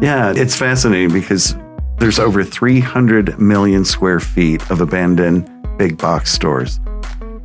[0.00, 1.56] Yeah, it's fascinating because
[1.98, 6.80] there's over 300 million square feet of abandoned big box stores.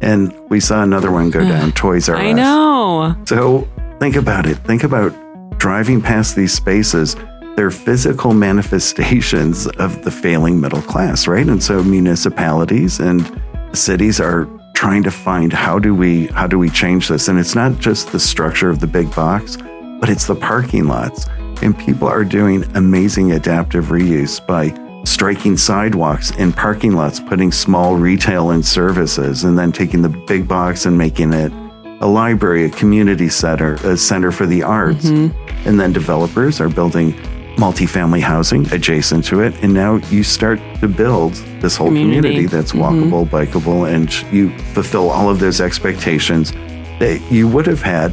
[0.02, 2.22] And we saw another one go down, Toys R Us.
[2.22, 3.16] I know.
[3.26, 3.68] So
[4.00, 4.56] think about it.
[4.58, 5.14] Think about
[5.58, 7.16] driving past these spaces.
[7.56, 11.48] They're physical manifestations of the failing middle class, right?
[11.48, 13.42] And so municipalities and
[13.74, 17.28] cities are trying to find how do we how do we change this?
[17.28, 19.58] And it's not just the structure of the big box,
[20.00, 21.26] but it's the parking lots.
[21.62, 24.74] And people are doing amazing adaptive reuse by
[25.06, 30.48] striking sidewalks and parking lots, putting small retail and services, and then taking the big
[30.48, 31.52] box and making it
[32.02, 35.06] a library, a community center, a center for the arts.
[35.06, 35.68] Mm-hmm.
[35.68, 37.14] And then developers are building
[37.56, 39.54] multifamily housing adjacent to it.
[39.64, 43.12] And now you start to build this whole community, community that's mm-hmm.
[43.12, 43.58] walkable, mm-hmm.
[43.58, 46.52] bikeable, and you fulfill all of those expectations
[47.00, 48.12] that you would have had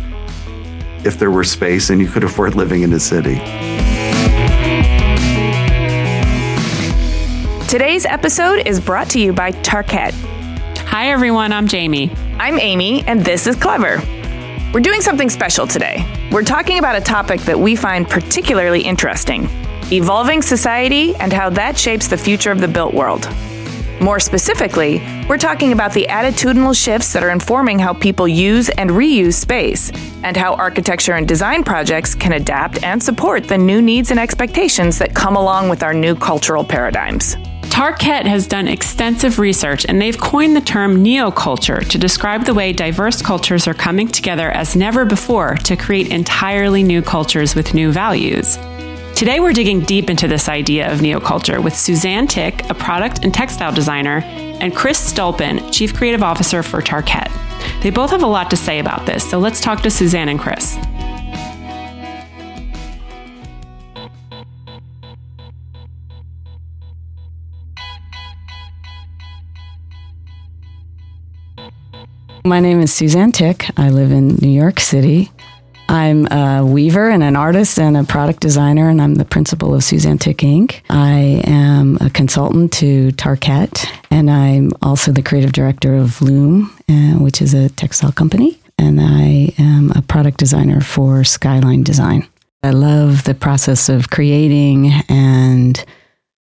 [1.04, 3.36] if there were space and you could afford living in a city.
[7.68, 10.12] Today's episode is brought to you by Tarkett.
[10.88, 11.52] Hi, everyone.
[11.52, 12.10] I'm Jaime.
[12.38, 14.02] I'm Amy, and this is Clever.
[14.74, 16.04] We're doing something special today.
[16.32, 19.48] We're talking about a topic that we find particularly interesting
[19.92, 23.24] evolving society and how that shapes the future of the built world.
[24.00, 24.98] More specifically,
[25.28, 29.92] we're talking about the attitudinal shifts that are informing how people use and reuse space,
[30.22, 34.98] and how architecture and design projects can adapt and support the new needs and expectations
[34.98, 37.36] that come along with our new cultural paradigms.
[37.64, 42.72] Tarkett has done extensive research and they've coined the term neoculture to describe the way
[42.72, 47.92] diverse cultures are coming together as never before to create entirely new cultures with new
[47.92, 48.58] values.
[49.20, 53.34] Today, we're digging deep into this idea of neoculture with Suzanne Tick, a product and
[53.34, 57.30] textile designer, and Chris Stulpin, Chief Creative Officer for Tarkett.
[57.82, 60.40] They both have a lot to say about this, so let's talk to Suzanne and
[60.40, 60.78] Chris.
[72.42, 73.66] My name is Suzanne Tick.
[73.76, 75.30] I live in New York City.
[75.90, 79.82] I'm a weaver and an artist and a product designer, and I'm the principal of
[79.82, 80.82] Suzanne Tick Inc.
[80.88, 87.18] I am a consultant to Tarkett, and I'm also the creative director of Luum, uh,
[87.18, 92.24] which is a textile company, and I am a product designer for Skyline Design.
[92.62, 95.84] I love the process of creating and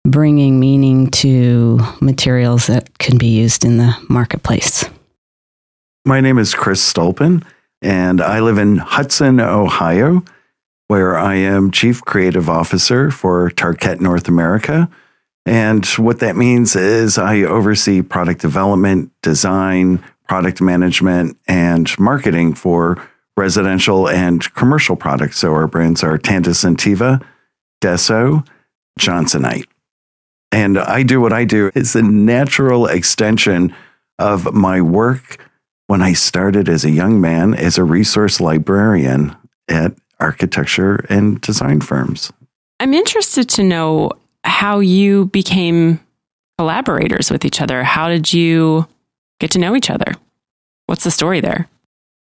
[0.07, 4.85] bringing meaning to materials that can be used in the marketplace.
[6.05, 7.43] My name is Chris Stulpin,
[7.85, 10.23] and I live in Hudson, Ohio,
[10.87, 14.89] where I am Chief Creative Officer for Tarkett North America.
[15.45, 22.99] And what that means is I oversee product development, design, product management, and marketing for
[23.37, 25.37] residential and commercial products.
[25.37, 27.23] So our brands are Tandus Centiva,
[27.83, 28.47] Desso,
[28.99, 29.67] Johnsonite.
[30.51, 33.75] And I do what I do is a natural extension
[34.17, 35.37] of my work
[35.87, 39.35] when I started as a young man as a resource librarian
[39.67, 42.31] at architecture and design firms.
[42.79, 44.11] I'm interested to know
[44.43, 45.99] how you became
[46.57, 47.83] collaborators with each other.
[47.83, 48.87] How did you
[49.39, 50.13] get to know each other?
[50.85, 51.67] What's the story there?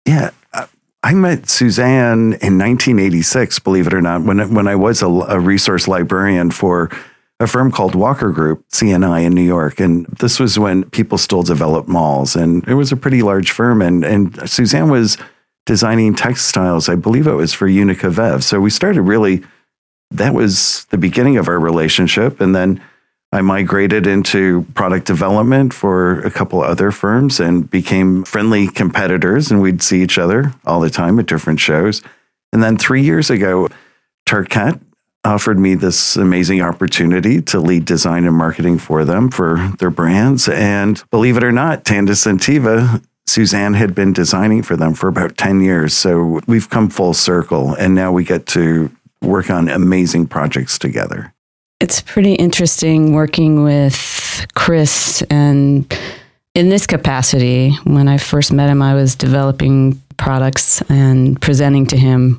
[0.05, 0.67] Yeah, uh,
[1.03, 5.39] I met Suzanne in 1986, believe it or not, when, when I was a, a
[5.39, 6.89] resource librarian for
[7.39, 9.79] a firm called Walker Group, CNI in New York.
[9.79, 12.35] And this was when people still developed malls.
[12.35, 13.81] And it was a pretty large firm.
[13.81, 15.17] And, and Suzanne was
[15.65, 16.89] designing textiles.
[16.89, 18.41] I believe it was for Unika Vaev.
[18.41, 19.43] So we started really,
[20.09, 22.41] that was the beginning of our relationship.
[22.41, 22.83] And then
[23.31, 29.51] I migrated into product development for a couple other firms and became friendly competitors.
[29.51, 32.01] And we'd see each other all the time at different shows.
[32.51, 33.67] And then three years ago,
[34.25, 34.79] Tarkett
[35.27, 40.47] offered me this amazing opportunity to lead design and marketing for them for their brands.
[40.47, 45.37] And believe it or not, Tandus Centiva, Suzanne had been designing for them for about
[45.37, 45.93] 10 years.
[45.93, 48.89] So we've come full circle and now we get to
[49.21, 51.33] work on amazing projects together.
[51.81, 55.93] It's pretty interesting working with Chris and
[56.55, 57.71] in this capacity.
[57.83, 62.37] When I first met him, I was developing products and presenting to him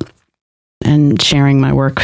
[0.83, 2.01] and sharing my work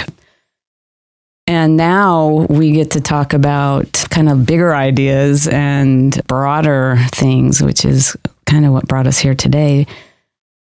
[1.48, 7.86] and now we get to talk about kind of bigger ideas and broader things, which
[7.86, 9.86] is kind of what brought us here today.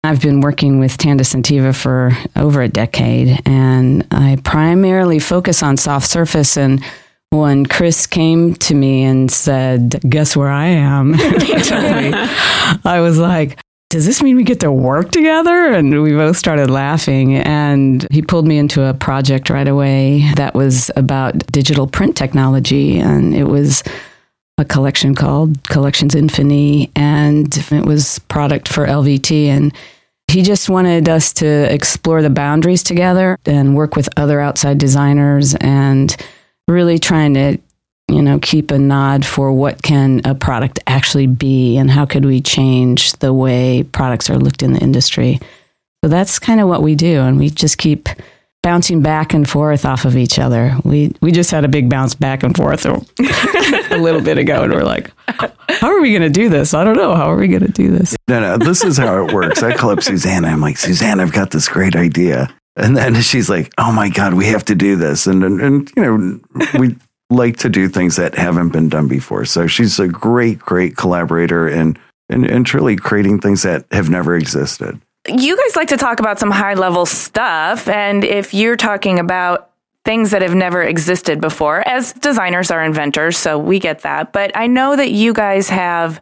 [0.02, 5.76] I've been working with Tandus Centiva for over a decade, and I primarily focus on
[5.76, 6.56] soft surface.
[6.56, 6.82] And
[7.28, 11.12] when Chris came to me and said, Guess where I am?
[12.84, 13.58] I was like,
[13.90, 15.72] does this mean we get to work together?
[15.72, 17.34] And we both started laughing.
[17.34, 22.98] And he pulled me into a project right away that was about digital print technology.
[22.98, 23.82] And it was
[24.58, 26.90] a collection called Collections Infini.
[26.94, 29.46] And it was product for LVT.
[29.46, 29.74] And
[30.28, 35.56] he just wanted us to explore the boundaries together and work with other outside designers
[35.56, 36.16] and
[36.68, 37.58] really trying to
[38.10, 42.24] you know, keep a nod for what can a product actually be and how could
[42.24, 45.38] we change the way products are looked in the industry.
[46.02, 47.20] So that's kind of what we do.
[47.20, 48.08] And we just keep
[48.62, 50.74] bouncing back and forth off of each other.
[50.84, 52.84] We we just had a big bounce back and forth
[53.90, 56.74] a little bit ago, and we're like, "How are we going to do this?
[56.74, 57.14] I don't know.
[57.14, 58.58] How are we going to do this?" No, no.
[58.58, 59.62] This is how it works.
[59.62, 60.44] I call up Suzanne.
[60.44, 64.34] I'm like, Suzanne, I've got this great idea, and then she's like, "Oh my god,
[64.34, 66.40] we have to do this." And and, and you know,
[66.78, 66.96] we
[67.30, 69.44] like to do things that haven't been done before.
[69.44, 71.98] So she's a great, great collaborator and,
[72.28, 75.00] and, and truly creating things that have never existed.
[75.28, 77.88] You guys like to talk about some high level stuff.
[77.88, 79.70] And if you're talking about
[80.04, 84.32] things that have never existed before, as designers are inventors, so we get that.
[84.32, 86.20] But I know that you guys have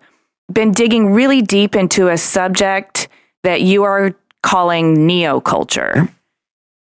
[0.53, 3.09] been digging really deep into a subject
[3.45, 6.11] that you are calling neoculture.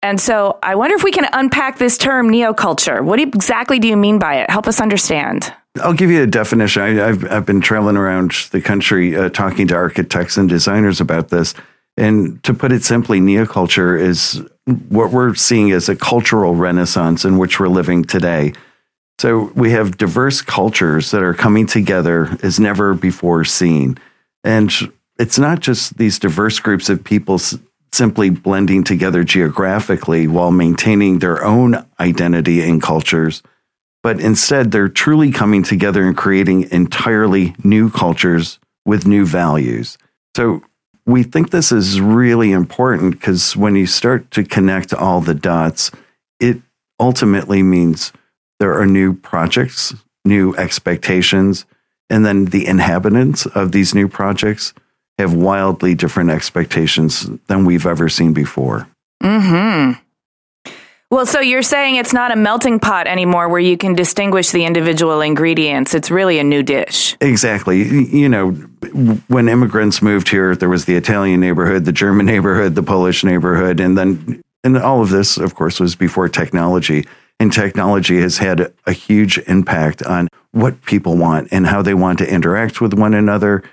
[0.03, 3.05] And so I wonder if we can unpack this term neoculture.
[3.05, 4.51] What exactly do you mean by it?
[4.51, 5.53] Help us understand.
[5.83, 6.83] I'll give you a definition.
[6.83, 11.29] I, have I've been traveling around the country uh, talking to architects and designers about
[11.29, 11.55] this.
[11.97, 14.43] And to put it simply, neoculture is
[14.89, 18.53] what we're seeing as a cultural renaissance in which we're living today.
[19.19, 23.99] So we have diverse cultures that are coming together as never before seen.
[24.45, 24.73] And
[25.19, 27.39] it's not just these diverse groups of people
[27.93, 33.43] simply blending together geographically while maintaining their own identity and cultures,
[34.03, 39.99] but instead they're truly coming together and creating entirely new cultures with new values.
[40.37, 40.63] So
[41.07, 45.91] we think this is really important because when you start to connect all the dots,
[46.39, 46.61] it
[46.99, 48.13] ultimately means
[48.61, 49.95] there are new projects,
[50.25, 51.67] new expectations,
[52.09, 54.75] and then the inhabitants of these new projects
[55.21, 58.89] have wildly different expectations than we've ever seen before.
[59.23, 59.93] Hmm.
[61.11, 64.65] Well, so you're saying it's not a melting pot anymore where you can distinguish the
[64.65, 65.93] individual ingredients.
[65.93, 67.17] It's really a new dish.
[67.21, 67.83] Exactly.
[67.83, 68.53] You know,
[69.27, 73.81] when immigrants moved here, there was the Italian neighborhood, the German neighborhood, the Polish neighborhood,
[73.81, 77.07] and then and all of this, of course, was before technology.
[77.41, 82.19] And technology has had a huge impact on what people want and how they want
[82.19, 83.65] to interact with one another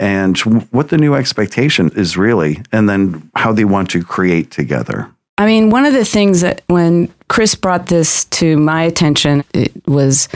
[0.00, 0.38] and
[0.72, 5.10] what the new expectation is really, and then how they want to create together.
[5.38, 9.72] I mean, one of the things that when Chris brought this to my attention, it
[9.86, 10.28] was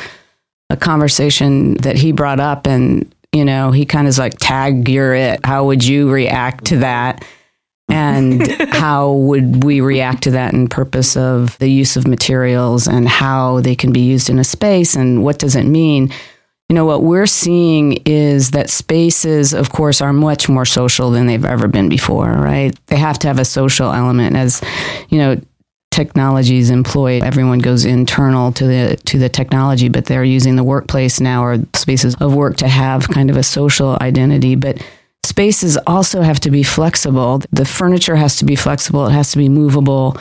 [0.70, 4.88] a conversation that he brought up, and you know, he kind of is like, "Tag,
[4.88, 5.44] you're it.
[5.44, 7.24] How would you react to that?"
[7.88, 13.08] and how would we react to that in purpose of the use of materials and
[13.08, 16.12] how they can be used in a space and what does it mean
[16.68, 21.26] you know, what we're seeing is that spaces, of course, are much more social than
[21.26, 22.74] they've ever been before, right?
[22.86, 24.36] They have to have a social element.
[24.36, 24.60] As,
[25.08, 25.40] you know,
[25.90, 31.18] technologies employed everyone goes internal to the to the technology but they're using the workplace
[31.18, 34.54] now or spaces of work to have kind of a social identity.
[34.54, 34.84] But
[35.24, 37.40] spaces also have to be flexible.
[37.50, 39.06] The furniture has to be flexible.
[39.06, 40.16] It has to be movable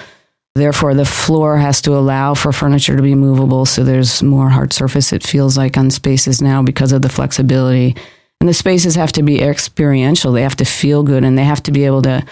[0.57, 4.73] Therefore, the floor has to allow for furniture to be movable, so there's more hard
[4.73, 7.95] surface, it feels like, on spaces now because of the flexibility.
[8.41, 11.63] And the spaces have to be experiential, they have to feel good, and they have
[11.63, 12.25] to be able to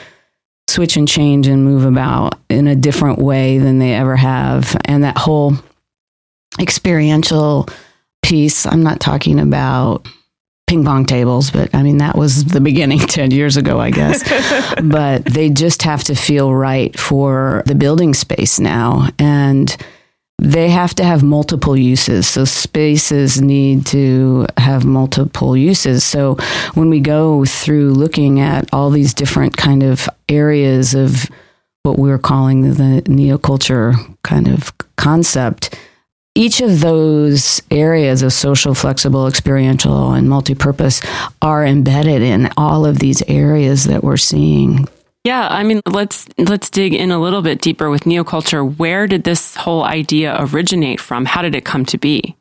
[0.68, 4.76] switch and change and move about in a different way than they ever have.
[4.86, 5.54] And that whole
[6.60, 7.68] experiential
[8.24, 10.08] piece, I'm not talking about
[10.68, 14.24] ping pong tables, but I mean, that was the beginning 10 years ago, I guess.
[14.84, 19.10] but they just have to feel right for the building space now.
[19.20, 19.76] And
[20.38, 22.28] they have to have multiple uses.
[22.28, 26.04] So spaces need to have multiple uses.
[26.04, 26.36] So
[26.74, 31.30] when we go through looking at all these different kind of areas of
[31.84, 33.94] what we're calling the neoculture
[34.24, 35.78] kind of concept,
[36.36, 41.02] each of those areas of social, flexible, experiential, and multi-purpose
[41.42, 44.88] are embedded in all of these areas that we're seeing.
[45.24, 48.78] Yeah, I mean, let's let's dig in a little bit deeper with neoculture.
[48.78, 51.26] Where did this whole idea originate from?
[51.26, 52.36] How did it come to be?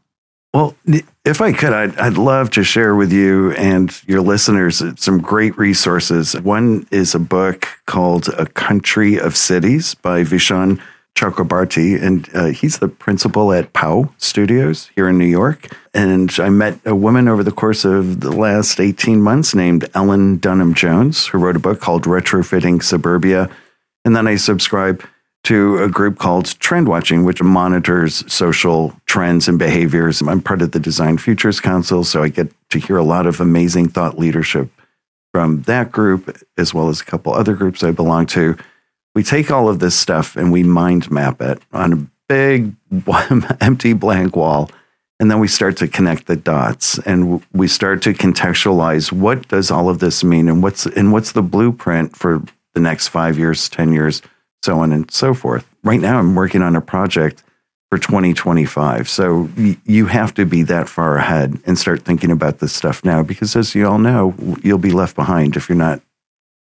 [0.52, 0.76] Well,
[1.24, 5.56] if I could, I'd, I'd love to share with you and your listeners some great
[5.58, 6.40] resources.
[6.42, 10.80] One is a book called A Country of Cities by Vishaan
[11.14, 15.68] Chakrabarti, and uh, he's the principal at PAU Studios here in New York.
[15.94, 20.38] And I met a woman over the course of the last 18 months named Ellen
[20.38, 23.48] Dunham Jones, who wrote a book called Retrofitting Suburbia.
[24.04, 25.04] And then I subscribe
[25.44, 30.20] to a group called Trend Watching, which monitors social trends and behaviors.
[30.20, 33.40] I'm part of the Design Futures Council, so I get to hear a lot of
[33.40, 34.68] amazing thought leadership
[35.32, 38.56] from that group, as well as a couple other groups I belong to.
[39.14, 42.74] We take all of this stuff and we mind map it on a big,
[43.60, 44.70] empty, blank wall.
[45.20, 49.70] And then we start to connect the dots and we start to contextualize what does
[49.70, 52.42] all of this mean and what's and what's the blueprint for
[52.74, 54.20] the next five years, 10 years,
[54.64, 55.66] so on and so forth.
[55.84, 57.44] Right now, I'm working on a project
[57.90, 59.08] for 2025.
[59.08, 59.48] So
[59.84, 63.54] you have to be that far ahead and start thinking about this stuff now because,
[63.54, 66.02] as you all know, you'll be left behind if you're not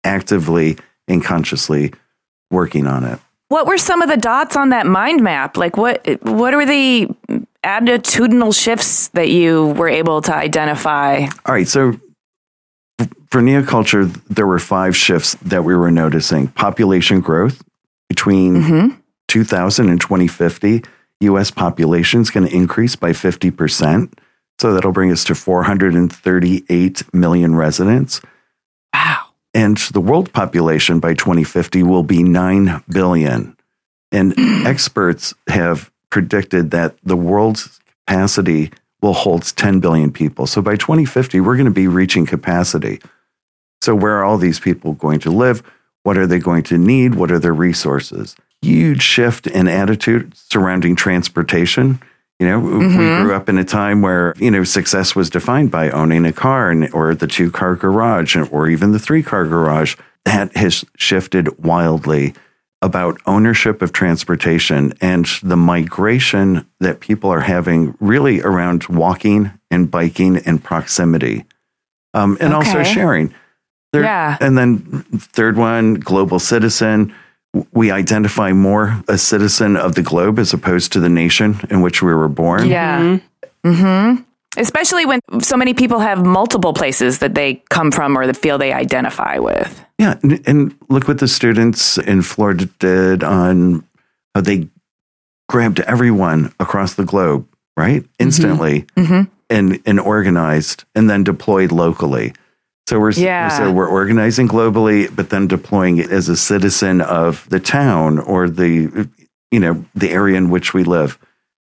[0.05, 0.79] actively
[1.09, 1.93] and consciously
[2.51, 3.19] working on it.
[3.49, 5.57] What were some of the dots on that mind map?
[5.57, 7.09] Like what what were the
[7.65, 11.27] attitudinal shifts that you were able to identify?
[11.47, 11.99] All right, so
[13.31, 17.63] for neoculture, there were five shifts that we were noticing: population growth
[18.09, 19.01] between Mm-hmm.
[19.29, 20.83] 2000 and 2050.
[21.21, 21.51] U.S.
[21.51, 24.21] population is going to increase by 50 percent,
[24.59, 28.21] so that'll bring us to 438 million residents.
[28.95, 29.28] Wow.
[29.59, 33.57] And the world population by 2050 will be 9 billion.
[34.13, 34.33] And
[34.65, 38.71] experts have predicted that the world's capacity
[39.03, 40.47] will hold 10 billion people.
[40.47, 43.01] So by 2050, we're going to be reaching capacity.
[43.83, 45.65] So, where are all these people going to live?
[46.05, 47.17] What are they going to need?
[47.17, 48.37] What are their resources?
[48.63, 52.01] Huge shift in attitude surrounding transportation.
[52.39, 52.79] You know, we
[53.25, 56.71] grew up in a time where, you know, success was defined by owning a car
[56.71, 59.97] and, or the two car garage or even the three car garage.
[60.25, 62.35] That has shifted wildly
[62.81, 69.91] about ownership of transportation and the migration that people are having really around walking and
[69.91, 71.45] biking and proximity.
[72.15, 73.35] Um, and also sharing.
[73.93, 74.37] Third- Yeah.
[74.41, 77.13] And then third one, global citizen.
[77.73, 82.03] We identify more a citizen of the globe as opposed to the nation in which
[82.03, 82.69] we were born.
[82.69, 83.19] Yeah.
[83.65, 84.23] Mm-hmm.
[84.57, 88.59] Especially when so many people have multiple places that they come from or that feel
[88.59, 89.85] they identify with.
[89.99, 93.85] Yeah, and, and look what the students in Florida did on
[94.35, 94.69] how they
[95.49, 98.05] grabbed everyone across the globe, right?
[98.19, 99.29] Instantly Mhm.
[99.51, 102.33] and and organized and then deployed locally.
[102.89, 103.49] So we're Yeah.
[103.51, 108.49] so we're organizing globally, but then deploying it as a citizen of the town or
[108.49, 109.07] the
[109.51, 111.19] you know the area in which we live.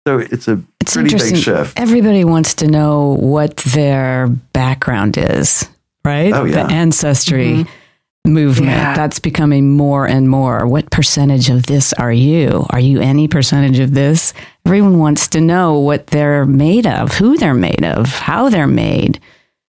[0.06, 1.38] So it's a It's pretty big interesting.
[1.38, 1.78] shift.
[1.78, 5.68] Everybody wants to know what their background is,
[6.02, 6.32] right?
[6.32, 6.66] Oh, yeah.
[6.66, 8.32] The ancestry mm-hmm.
[8.32, 8.72] movement.
[8.72, 8.94] Yeah.
[8.96, 10.66] That's becoming more and more.
[10.66, 12.64] What percentage of this are you?
[12.70, 14.32] Are you any percentage of this?
[14.64, 19.20] Everyone wants to know what they're made of, who they're made of, how they're made.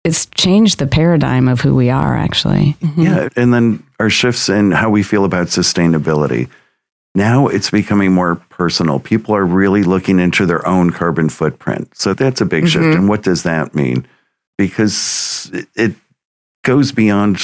[0.05, 2.77] It's changed the paradigm of who we are, actually.
[2.81, 3.01] Mm-hmm.
[3.01, 3.29] Yeah.
[3.35, 6.47] And then our shifts in how we feel about sustainability.
[7.15, 8.99] Now it's becoming more personal.
[8.99, 11.95] People are really looking into their own carbon footprint.
[11.97, 12.85] So that's a big shift.
[12.85, 12.99] Mm-hmm.
[12.99, 14.05] And what does that mean?
[14.57, 15.95] Because it- it
[16.63, 17.39] goes beyond,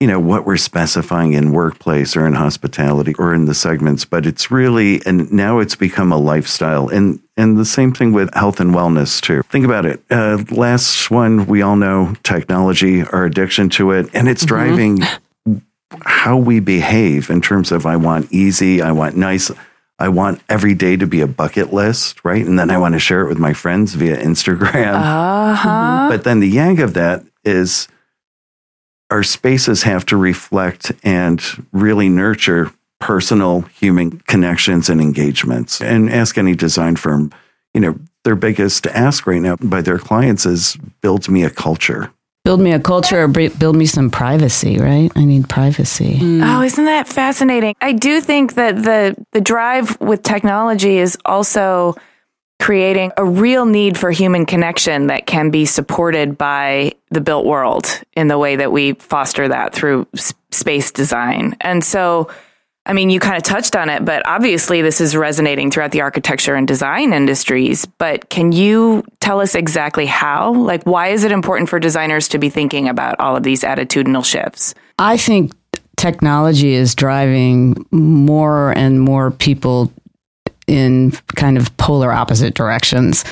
[0.00, 4.26] you know, what we're specifying in workplace or in hospitality or in the segments, but
[4.26, 6.88] it's really, and now it's become a lifestyle.
[6.88, 9.42] And, and the same thing with health and wellness too.
[9.50, 10.00] Think about it.
[10.08, 15.00] Uh, last one, we all know technology, our addiction to it, and it's driving
[16.02, 19.50] how we behave in terms of I want easy, I want nice,
[19.98, 22.46] I want every day to be a bucket list, right?
[22.46, 24.94] And then I want to share it with my friends via Instagram.
[24.94, 26.08] Uh huh.
[26.08, 27.88] But then the yang of that is
[29.10, 35.80] our spaces have to reflect and really nurture personal human connections and engagements.
[35.80, 37.32] And ask any design firm,
[37.74, 42.10] you know, their biggest ask right now by their clients is build me a culture.
[42.44, 45.10] Build me a culture or build me some privacy, right?
[45.14, 46.18] I need privacy.
[46.18, 46.42] Mm.
[46.42, 47.74] Oh, isn't that fascinating?
[47.80, 51.94] I do think that the the drive with technology is also
[52.60, 58.02] creating a real need for human connection that can be supported by the built world
[58.14, 60.06] in the way that we foster that through
[60.50, 61.56] space design.
[61.60, 62.28] And so
[62.88, 66.00] I mean, you kind of touched on it, but obviously this is resonating throughout the
[66.00, 67.84] architecture and design industries.
[67.84, 70.54] But can you tell us exactly how?
[70.54, 74.24] Like, why is it important for designers to be thinking about all of these attitudinal
[74.24, 74.74] shifts?
[74.98, 75.52] I think
[75.98, 79.92] technology is driving more and more people
[80.68, 83.24] in kind of polar opposite directions.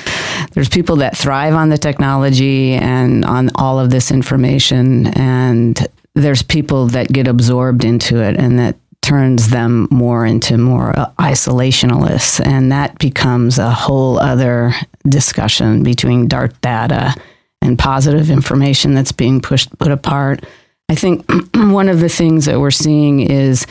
[0.53, 6.41] There's people that thrive on the technology and on all of this information, and there's
[6.41, 12.45] people that get absorbed into it and that turns them more into more isolationalists.
[12.45, 14.73] And that becomes a whole other
[15.07, 17.15] discussion between dark data
[17.61, 20.45] and positive information that's being pushed, put apart.
[20.89, 21.25] I think
[21.55, 23.65] one of the things that we're seeing is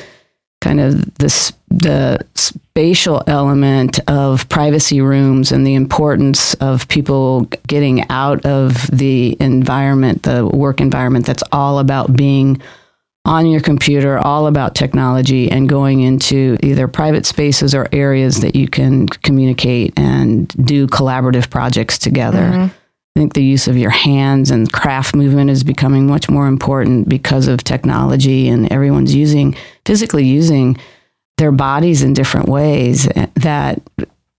[0.66, 8.08] kind of this the spatial element of privacy rooms and the importance of people getting
[8.10, 12.60] out of the environment, the work environment that's all about being
[13.24, 18.56] on your computer, all about technology, and going into either private spaces or areas that
[18.56, 22.42] you can communicate and do collaborative projects together.
[22.42, 22.74] Mm-hmm.
[23.16, 27.08] I think the use of your hands and craft movement is becoming much more important
[27.08, 29.56] because of technology, and everyone's using
[29.86, 30.76] physically using
[31.38, 33.80] their bodies in different ways that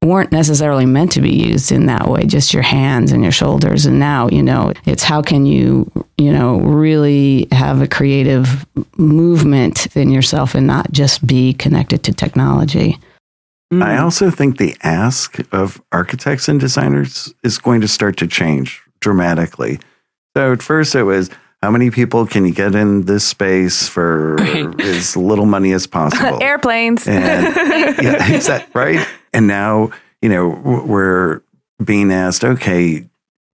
[0.04, 3.88] weren't necessarily meant to be used in that way just your hands and your shoulders.
[3.88, 8.64] And now you know it's how can you you know really have a creative
[8.96, 13.00] movement in yourself and not just be connected to technology
[13.72, 13.84] mm.
[13.84, 18.82] i also think the ask of architects and designers is going to start to change
[19.00, 19.80] dramatically
[20.36, 21.30] so at first it was
[21.62, 24.82] how many people can you get in this space for right.
[24.82, 26.42] as little money as possible?
[26.42, 27.08] Airplanes.
[27.08, 27.56] And,
[28.02, 29.06] yeah, is that right?
[29.34, 29.90] And now,
[30.22, 31.42] you know, we're
[31.84, 33.08] being asked, okay,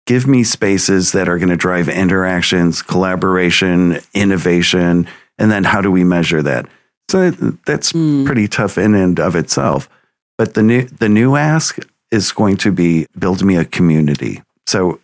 [0.07, 5.91] give me spaces that are going to drive interactions, collaboration, innovation, and then how do
[5.91, 6.67] we measure that?
[7.09, 7.31] So
[7.65, 8.25] that's mm.
[8.25, 9.89] pretty tough in and of itself.
[10.41, 11.77] But the new the new ask
[12.09, 14.41] is going to be build me a community.
[14.65, 14.99] So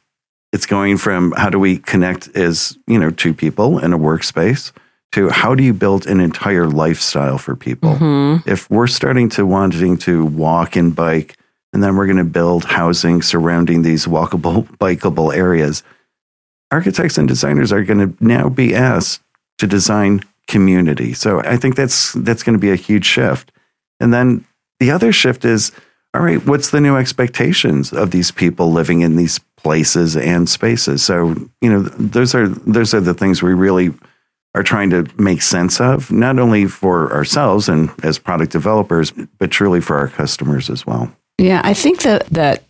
[0.51, 4.71] it's going from how do we connect as, you know, two people in a workspace
[5.11, 7.91] to how do you build an entire lifestyle for people?
[7.91, 8.49] Mm-hmm.
[8.49, 11.37] If we're starting to wanting to walk and bike,
[11.71, 15.83] and then we're going to build housing surrounding these walkable, bikeable areas,
[16.71, 19.21] architects and designers are going to now be asked
[19.59, 21.13] to design community.
[21.13, 23.51] So I think that's that's going to be a huge shift.
[23.99, 24.46] And then
[24.79, 25.71] the other shift is
[26.13, 31.03] all right, what's the new expectations of these people living in these places and spaces?
[31.03, 33.93] So, you know, those are those are the things we really
[34.55, 39.51] are trying to make sense of, not only for ourselves and as product developers, but
[39.51, 41.11] truly for our customers as well.
[41.37, 42.66] Yeah, I think that that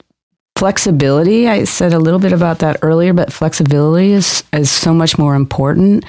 [0.58, 5.18] flexibility, I said a little bit about that earlier, but flexibility is is so much
[5.18, 6.04] more important.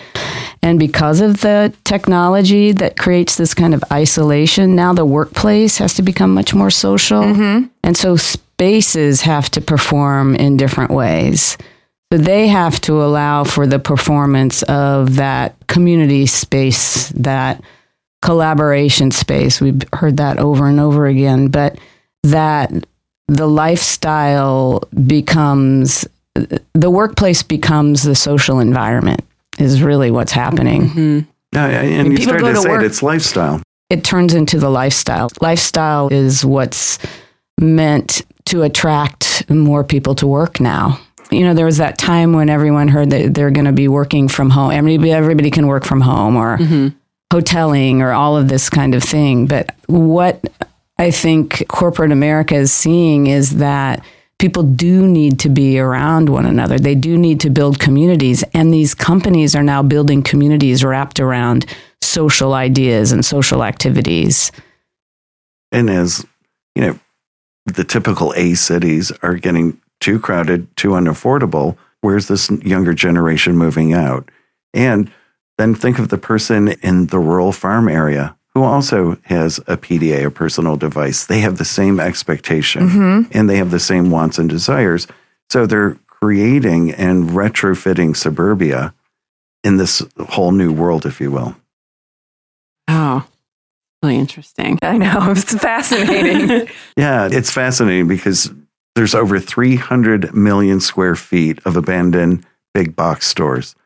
[0.62, 5.94] And because of the technology that creates this kind of isolation, now the workplace has
[5.94, 7.22] to become much more social.
[7.22, 7.66] Mm-hmm.
[7.84, 11.58] And so spaces have to perform in different ways.
[12.10, 17.62] So they have to allow for the performance of that community space, that
[18.22, 19.60] collaboration space.
[19.60, 21.78] We've heard that over and over again, but
[22.24, 22.72] that
[23.28, 29.24] the lifestyle becomes the workplace becomes the social environment
[29.58, 30.82] is really what's happening.
[30.82, 31.18] Mm-hmm.
[31.52, 33.62] Yeah, and you started to, to say it, it's lifestyle.
[33.90, 35.30] It turns into the lifestyle.
[35.40, 36.98] Lifestyle is what's
[37.60, 41.00] meant to attract more people to work now.
[41.30, 44.28] You know, there was that time when everyone heard that they're going to be working
[44.28, 44.72] from home.
[44.72, 46.88] Everybody, everybody can work from home or mm-hmm.
[47.32, 49.46] hoteling or all of this kind of thing.
[49.46, 50.40] But what
[50.98, 54.04] I think corporate America is seeing is that
[54.38, 56.78] people do need to be around one another.
[56.78, 58.42] They do need to build communities.
[58.54, 61.66] And these companies are now building communities wrapped around
[62.00, 64.50] social ideas and social activities.
[65.70, 66.24] And as,
[66.74, 66.98] you know,
[67.66, 73.92] the typical A cities are getting too crowded, too unaffordable, where's this younger generation moving
[73.92, 74.30] out?
[74.72, 75.10] And
[75.58, 80.26] then think of the person in the rural farm area who also has a PDA,
[80.26, 81.26] a personal device.
[81.26, 83.30] They have the same expectation mm-hmm.
[83.30, 85.06] and they have the same wants and desires.
[85.48, 88.94] So they're creating and retrofitting suburbia
[89.62, 91.54] in this whole new world, if you will.
[92.88, 93.24] Oh,
[94.02, 94.76] really interesting.
[94.82, 95.26] I know.
[95.36, 96.68] It's fascinating.
[96.96, 98.50] yeah, it's fascinating because
[98.96, 102.44] there's over 300 million square feet of abandoned
[102.74, 103.76] big box stores.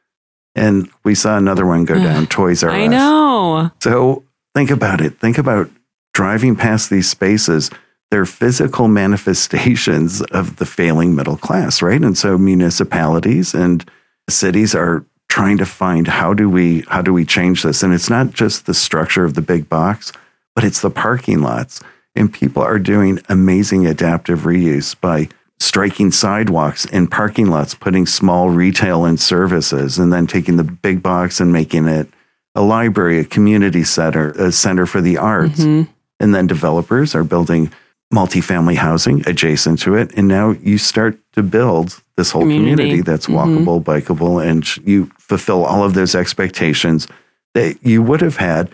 [0.55, 2.75] And we saw another one go down, Toys R Us.
[2.75, 3.71] I know.
[3.83, 5.19] So Think about it.
[5.19, 5.71] Think about
[6.13, 7.71] driving past these spaces.
[8.11, 12.01] They're physical manifestations of the failing middle class, right?
[12.01, 13.89] And so municipalities and
[14.29, 17.83] cities are trying to find how do we how do we change this?
[17.83, 20.13] And it's not just the structure of the big box,
[20.55, 21.81] but it's the parking lots.
[22.15, 28.51] And people are doing amazing adaptive reuse by striking sidewalks in parking lots, putting small
[28.51, 32.09] retail and services, and then taking the big box and making it
[32.55, 35.61] a library, a community center, a center for the arts.
[35.61, 35.91] Mm-hmm.
[36.21, 37.73] And then developers are building
[38.13, 40.13] multifamily housing adjacent to it.
[40.17, 43.65] And now you start to build this whole community, community that's mm-hmm.
[43.67, 44.13] walkable, mm-hmm.
[44.13, 47.09] bikeable, and you fulfill all of those expectations
[47.55, 48.71] that you would have had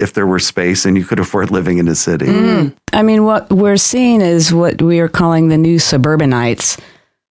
[0.00, 2.26] if there were space and you could afford living in a city.
[2.26, 2.74] Mm.
[2.92, 6.78] I mean, what we're seeing is what we are calling the new suburbanites.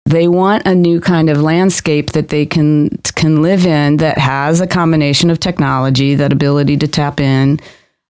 [0.06, 4.62] They want a new kind of landscape that they can can live in that has
[4.62, 7.60] a combination of technology, that ability to tap in.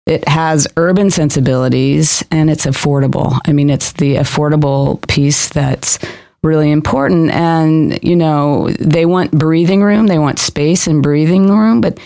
[0.06, 3.38] It has urban sensibilities and it's affordable.
[3.46, 6.00] I mean, it's the affordable piece that's
[6.44, 7.30] really important.
[7.32, 12.00] And, you know, they want breathing room, they want space and breathing room, but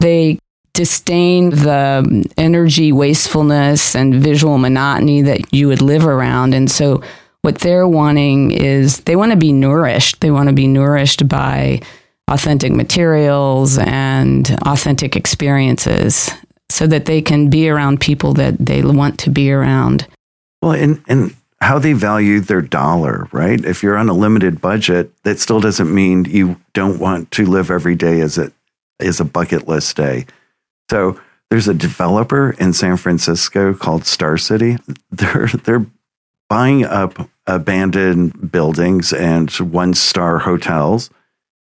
[0.00, 0.38] they
[0.74, 6.54] disdain the energy wastefulness and visual monotony that you would live around.
[6.54, 7.02] And so
[7.42, 10.20] what they're wanting is they want to be nourished.
[10.20, 11.80] They want to be nourished by
[12.28, 16.30] authentic materials and authentic experiences
[16.68, 20.06] so that they can be around people that they want to be around.
[20.60, 23.64] Well, and, and how they value their dollar, right?
[23.64, 27.70] If you're on a limited budget, that still doesn't mean you don't want to live
[27.70, 28.52] every day as a,
[29.00, 30.26] as a bucket list day.
[30.90, 31.18] So
[31.50, 34.76] there's a developer in San Francisco called Star City.
[35.10, 35.86] They're, they're
[36.48, 41.10] buying up abandoned buildings and one star hotels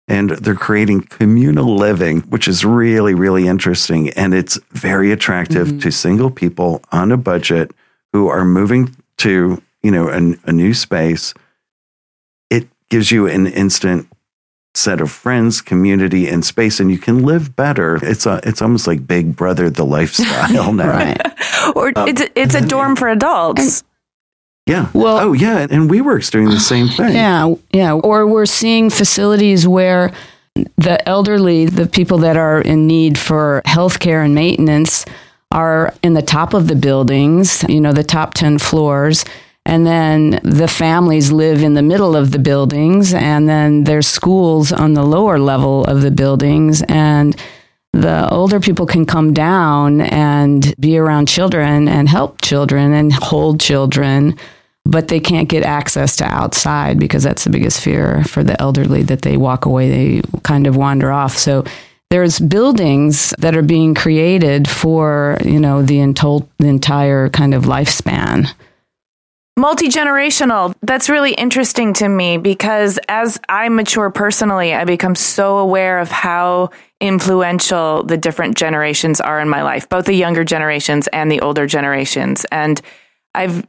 [0.09, 4.11] and they're creating communal living, which is really, really interesting.
[4.11, 5.79] And it's very attractive mm-hmm.
[5.81, 7.73] to single people on a budget
[8.13, 11.35] who are moving to, you know, a, a new space.
[12.51, 14.09] It gives you an instant
[14.77, 17.99] set of friends, community, and space, and you can live better.
[18.03, 20.91] It's a, it's almost like Big Brother, the lifestyle now.
[20.91, 21.21] right.
[21.75, 23.83] Or um, it's it's a dorm for adults.
[24.67, 24.91] Yeah.
[24.93, 27.07] Well, oh yeah, and WeWork's doing the same thing.
[27.15, 27.93] Yeah, yeah.
[27.93, 30.13] Or we're seeing facilities where
[30.77, 35.05] the elderly, the people that are in need for health care and maintenance,
[35.53, 37.65] are in the top of the buildings.
[37.69, 39.25] You know, the top ten floors.
[39.65, 44.71] And then the families live in the middle of the buildings, and then there's schools
[44.71, 46.83] on the lower level of the buildings.
[46.89, 47.37] And
[47.93, 53.59] the older people can come down and be around children and help children and hold
[53.59, 54.37] children
[54.87, 59.03] but they can't get access to outside because that's the biggest fear for the elderly
[59.03, 61.37] that they walk away, they kind of wander off.
[61.37, 61.65] So
[62.11, 67.65] there's buildings that are being created for, you know, the, entol- the entire kind of
[67.65, 68.53] lifespan.
[69.59, 70.75] Multi generational.
[70.83, 76.11] That's really interesting to me because as I mature personally, I become so aware of
[76.11, 76.71] how
[77.01, 81.67] influential the different generations are in my life, both the younger generations and the older
[81.67, 82.45] generations.
[82.53, 82.81] And
[83.35, 83.67] I've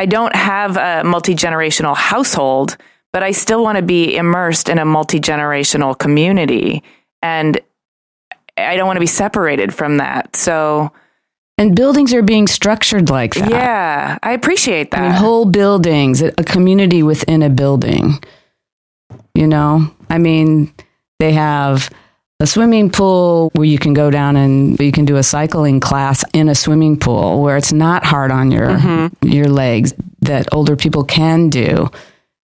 [0.00, 2.78] I don't have a multi generational household,
[3.12, 6.82] but I still want to be immersed in a multi generational community.
[7.20, 7.60] And
[8.56, 10.36] I don't want to be separated from that.
[10.36, 10.90] So,
[11.58, 13.50] and buildings are being structured like that.
[13.50, 15.00] Yeah, I appreciate that.
[15.00, 18.24] I mean, whole buildings, a community within a building.
[19.34, 20.72] You know, I mean,
[21.18, 21.90] they have
[22.40, 26.24] a swimming pool where you can go down and you can do a cycling class
[26.32, 29.28] in a swimming pool where it's not hard on your mm-hmm.
[29.28, 31.88] your legs that older people can do.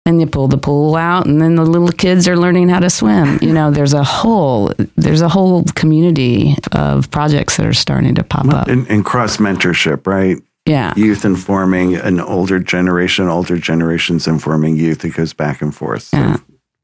[0.04, 2.90] And you pull the pool out and then the little kids are learning how to
[2.90, 3.38] swim.
[3.40, 8.24] You know there's a whole there's a whole community of projects that are starting to
[8.24, 8.66] pop up.
[8.66, 10.38] And, and cross mentorship right?
[10.66, 10.92] Yeah.
[10.96, 16.02] Youth informing an older generation older generations informing youth it goes back and forth.
[16.02, 16.16] So.
[16.16, 16.36] yeah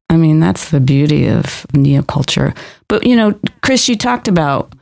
[0.09, 2.55] I mean, that's the beauty of neoculture.
[2.87, 4.73] But you know, Chris, you talked about,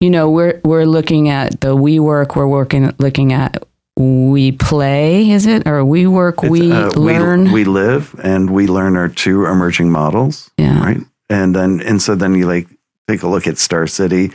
[0.00, 3.64] you know, we're we're looking at the we work, we're working looking at
[3.96, 5.66] we play, is it?
[5.66, 7.44] Or we work, it's, we uh, learn.
[7.44, 10.50] We, we, live and we learn are two emerging models.
[10.58, 10.78] Yeah.
[10.80, 11.00] Right.
[11.28, 12.68] And then and so then you like
[13.08, 14.32] take a look at Star City.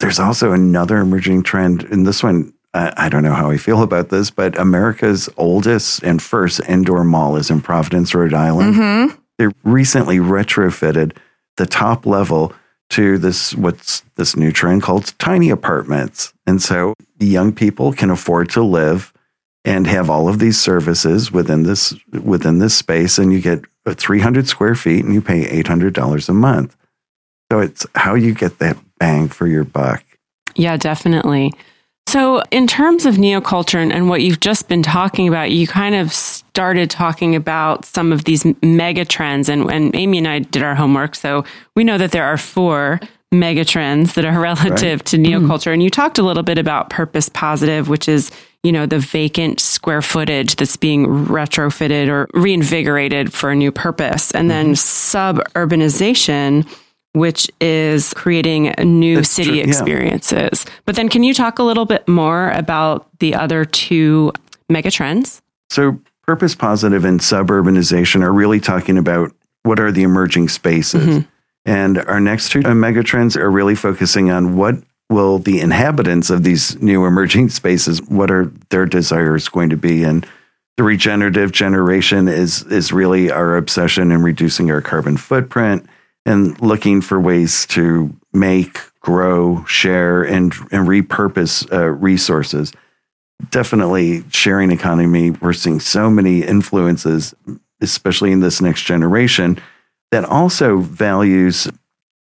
[0.00, 4.08] There's also another emerging trend, and this one I don't know how I feel about
[4.08, 8.74] this, but America's oldest and first indoor mall is in Providence, Rhode Island.
[8.74, 9.21] Mm-hmm.
[9.38, 11.16] They recently retrofitted
[11.56, 12.54] the top level
[12.90, 16.32] to this what's this new trend called tiny apartments.
[16.46, 19.12] And so young people can afford to live
[19.64, 24.46] and have all of these services within this within this space and you get 300
[24.46, 26.76] square feet and you pay $800 a month.
[27.50, 30.04] So it's how you get that bang for your buck.
[30.54, 31.52] Yeah, definitely.
[32.08, 35.94] So, in terms of neoculture and, and, what you've just been talking about, you kind
[35.94, 39.48] of started talking about some of these mega trends.
[39.48, 41.14] And, and Amy and I did our homework.
[41.14, 45.06] So, we know that there are four mega trends that are relative right.
[45.06, 45.70] to neoculture.
[45.70, 45.72] Mm.
[45.74, 48.30] And you talked a little bit about purpose positive, which is,
[48.62, 54.30] you know, the vacant square footage that's being retrofitted or reinvigorated for a new purpose.
[54.32, 55.38] And then mm-hmm.
[55.56, 56.68] suburbanization
[57.14, 59.64] which is creating new That's city true, yeah.
[59.64, 60.64] experiences.
[60.84, 64.32] But then, can you talk a little bit more about the other two
[64.70, 65.40] megatrends?
[65.70, 71.06] So, purpose positive and suburbanization are really talking about what are the emerging spaces.
[71.06, 71.28] Mm-hmm.
[71.64, 74.76] And our next two megatrends are really focusing on what
[75.10, 80.02] will the inhabitants of these new emerging spaces, what are their desires going to be?
[80.02, 80.26] And
[80.76, 85.86] the regenerative generation is is really our obsession in reducing our carbon footprint
[86.24, 92.72] and looking for ways to make, grow, share, and and repurpose uh, resources.
[93.50, 95.30] Definitely, sharing economy.
[95.30, 97.34] We're seeing so many influences,
[97.80, 99.58] especially in this next generation,
[100.12, 101.68] that also values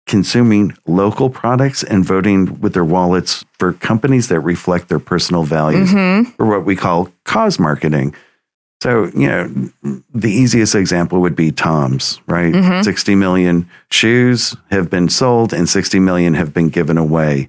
[0.06, 5.92] consuming local products and voting with their wallets for companies that reflect their personal values,
[5.92, 6.42] Mm-hmm.
[6.42, 8.14] or what we call cause marketing.
[8.82, 12.52] So, you know, the easiest example would be Tom's, right?
[12.54, 12.82] Mhm.
[12.82, 17.48] 60 million shoes have been sold and 60 million have been given away.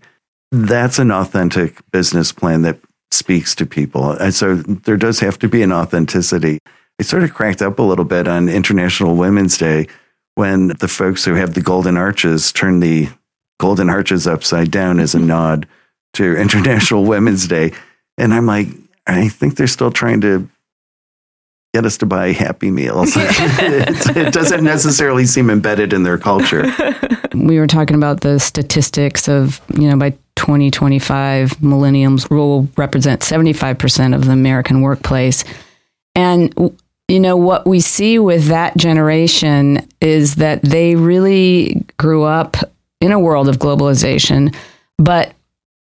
[0.51, 2.79] That's an authentic business plan that
[3.11, 4.11] speaks to people.
[4.11, 6.59] And so there does have to be an authenticity.
[6.99, 9.87] I sort of cracked up a little bit on International Women's Day
[10.35, 13.07] when the folks who have the golden arches turn the
[13.59, 15.65] golden arches upside down as a nod
[16.13, 17.71] to International Women's Day.
[18.17, 18.67] And I'm like,
[19.07, 20.47] I think they're still trying to
[21.73, 23.15] get us to buy Happy Meals.
[23.17, 26.65] It's- it doesn't necessarily seem embedded in their culture.
[27.35, 34.15] we were talking about the statistics of, you know, by 2025, millennials will represent 75%
[34.15, 35.43] of the American workplace.
[36.15, 36.53] And,
[37.07, 42.57] you know, what we see with that generation is that they really grew up
[42.99, 44.53] in a world of globalization,
[44.97, 45.33] but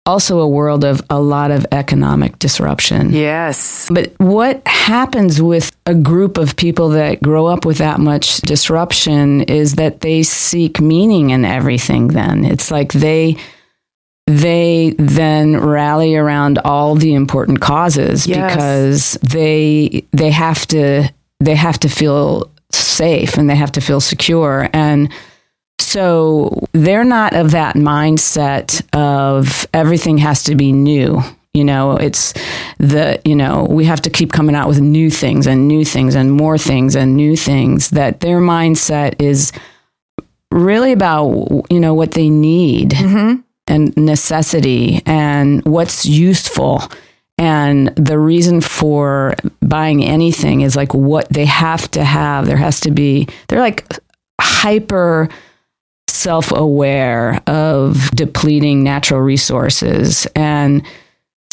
[0.06, 3.12] also a world of a lot of economic disruption.
[3.12, 3.88] Yes.
[3.92, 9.42] But what happens with a group of people that grow up with that much disruption
[9.42, 12.44] is that they seek meaning in everything then.
[12.46, 13.38] It's like they
[14.28, 18.52] they then rally around all the important causes Yes.
[18.54, 21.08] because they they have to
[21.40, 25.12] they have to feel safe and they have to feel secure and
[25.78, 31.22] so they're not of that mindset of everything has to be new.
[31.56, 32.34] You know, it's
[32.78, 36.14] the, you know, we have to keep coming out with new things and new things
[36.16, 37.90] and more things and new things.
[37.92, 39.52] That their mindset is
[40.52, 43.42] really about, you know, what they need Mm-hmm.
[43.68, 46.82] and necessity and what's useful.
[47.38, 52.46] And the reason for buying anything is like what they have to have.
[52.46, 53.86] There has to be, they're like
[54.40, 55.28] hyper
[56.08, 60.28] self aware of depleting natural resources.
[60.36, 60.86] And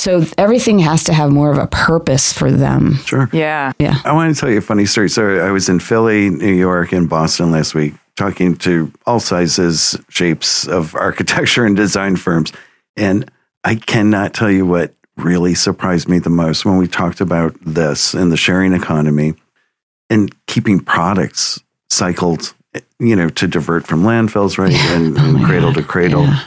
[0.02, 2.96] so everything has to have more of a purpose for them.
[3.04, 3.30] Sure.
[3.32, 3.70] Yeah.
[3.78, 4.00] Yeah.
[4.04, 5.08] I want to tell you a funny story.
[5.08, 9.96] So I was in Philly, New York, and Boston last week talking to all sizes,
[10.08, 12.52] shapes of architecture and design firms.
[12.96, 13.30] And
[13.62, 18.12] I cannot tell you what really surprised me the most when we talked about this
[18.12, 19.34] and the sharing economy
[20.10, 22.54] and keeping products cycled,
[22.98, 24.72] you know, to divert from landfills, right?
[24.72, 24.96] Yeah.
[24.96, 26.24] And, Oh and my cradle to cradle.
[26.24, 26.42] Yeah.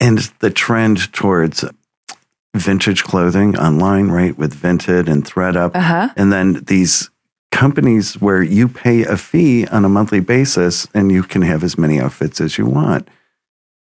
[0.00, 1.64] And the trend towards
[2.54, 4.36] vintage clothing online, right?
[4.36, 5.72] With Vinted and thredUP.
[5.74, 6.08] Uh huh.
[6.16, 7.10] And then these
[7.52, 11.76] companies where you pay a fee on a monthly basis and you can have as
[11.78, 13.08] many outfits as you want.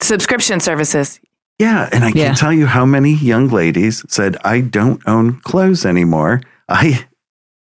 [0.02, 1.20] Subscription services.
[1.60, 1.88] Yeah.
[1.92, 2.26] And I Yeah.
[2.26, 6.42] can't tell you how many young ladies said, I don't own clothes anymore.
[6.68, 7.06] I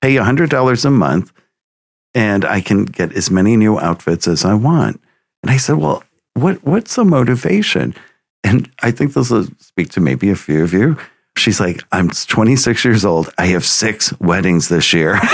[0.02, 1.32] pay $100 a month
[2.14, 5.02] and I can get as many new outfits as I want.
[5.44, 7.94] And I said, Well, what, what's the motivation?
[8.46, 10.98] And I think this will speak to maybe a few of you.
[11.36, 13.34] She's like, I'm 26 years old.
[13.38, 15.20] I have six weddings this year.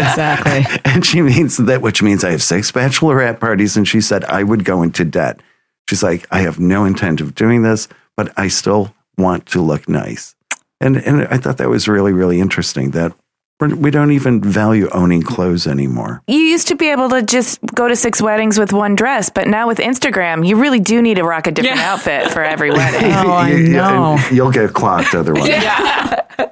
[0.00, 0.64] Exactly.
[0.84, 3.76] and she means that, which means I have six bachelorette parties.
[3.76, 5.40] And she said, I would go into debt.
[5.88, 7.86] She's like, I have no intent of doing this,
[8.16, 10.34] but I still want to look nice.
[10.80, 13.14] And, and I thought that was really, really interesting that
[13.60, 16.22] we don't even value owning clothes anymore.
[16.26, 19.48] You used to be able to just go to six weddings with one dress, but
[19.48, 21.92] now with Instagram, you really do need to rock a different Yeah.
[21.92, 23.12] outfit for every wedding.
[23.12, 24.16] Oh, I You- you- know.
[24.18, 25.48] and You'll get clocked otherwise.
[25.48, 26.20] Yeah.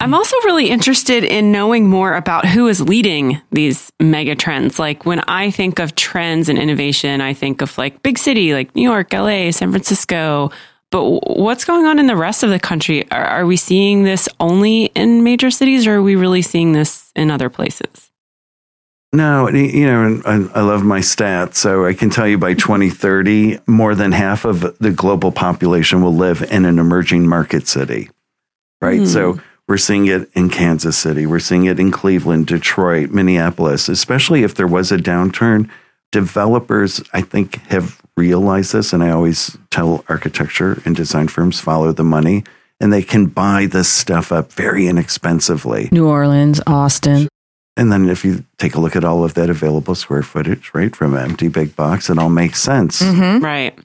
[0.00, 4.78] I'm also really interested in knowing more about who is leading these mega trends.
[4.80, 8.74] Like when I think of trends and innovation, I think of like big city, like
[8.74, 10.50] New York, LA, San Francisco.
[10.92, 11.04] But
[11.38, 13.10] what's going on in the rest of the country?
[13.10, 17.10] Are, are we seeing this only in major cities or are we really seeing this
[17.16, 18.10] in other places?
[19.14, 21.56] No, you know, and I, love my stats.
[21.56, 26.14] So I can tell you by 2030, more than half of the global population will
[26.14, 28.10] live in an emerging market city,
[28.80, 29.00] right?
[29.00, 29.06] Hmm.
[29.06, 31.24] So we're seeing it in Kansas City.
[31.26, 35.70] We're seeing it in Cleveland, Detroit, Minneapolis, especially if there was a downturn.
[36.12, 38.92] Developers, I think, have realized this.
[38.92, 42.44] And I always tell architecture and design firms follow the money
[42.80, 45.88] and they can buy this stuff up very inexpensively.
[45.90, 47.28] New Orleans, Austin.
[47.76, 50.94] And then if you take a look at all of that available square footage, right,
[50.94, 53.00] from an empty big box, it all makes sense.
[53.02, 53.42] Mhm.
[53.42, 53.78] Right.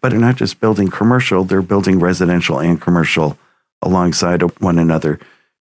[0.00, 3.36] but they're not just building commercial, they're building residential and commercial
[3.82, 5.18] alongside one another.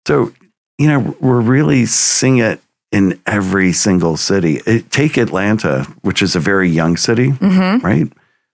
[0.08, 0.32] So,
[0.78, 2.62] you know, we're really seeing it
[2.93, 4.62] in every single city.
[4.65, 7.86] It, take Atlanta, which is a very young city, Mm-hmm.
[7.86, 8.08] right?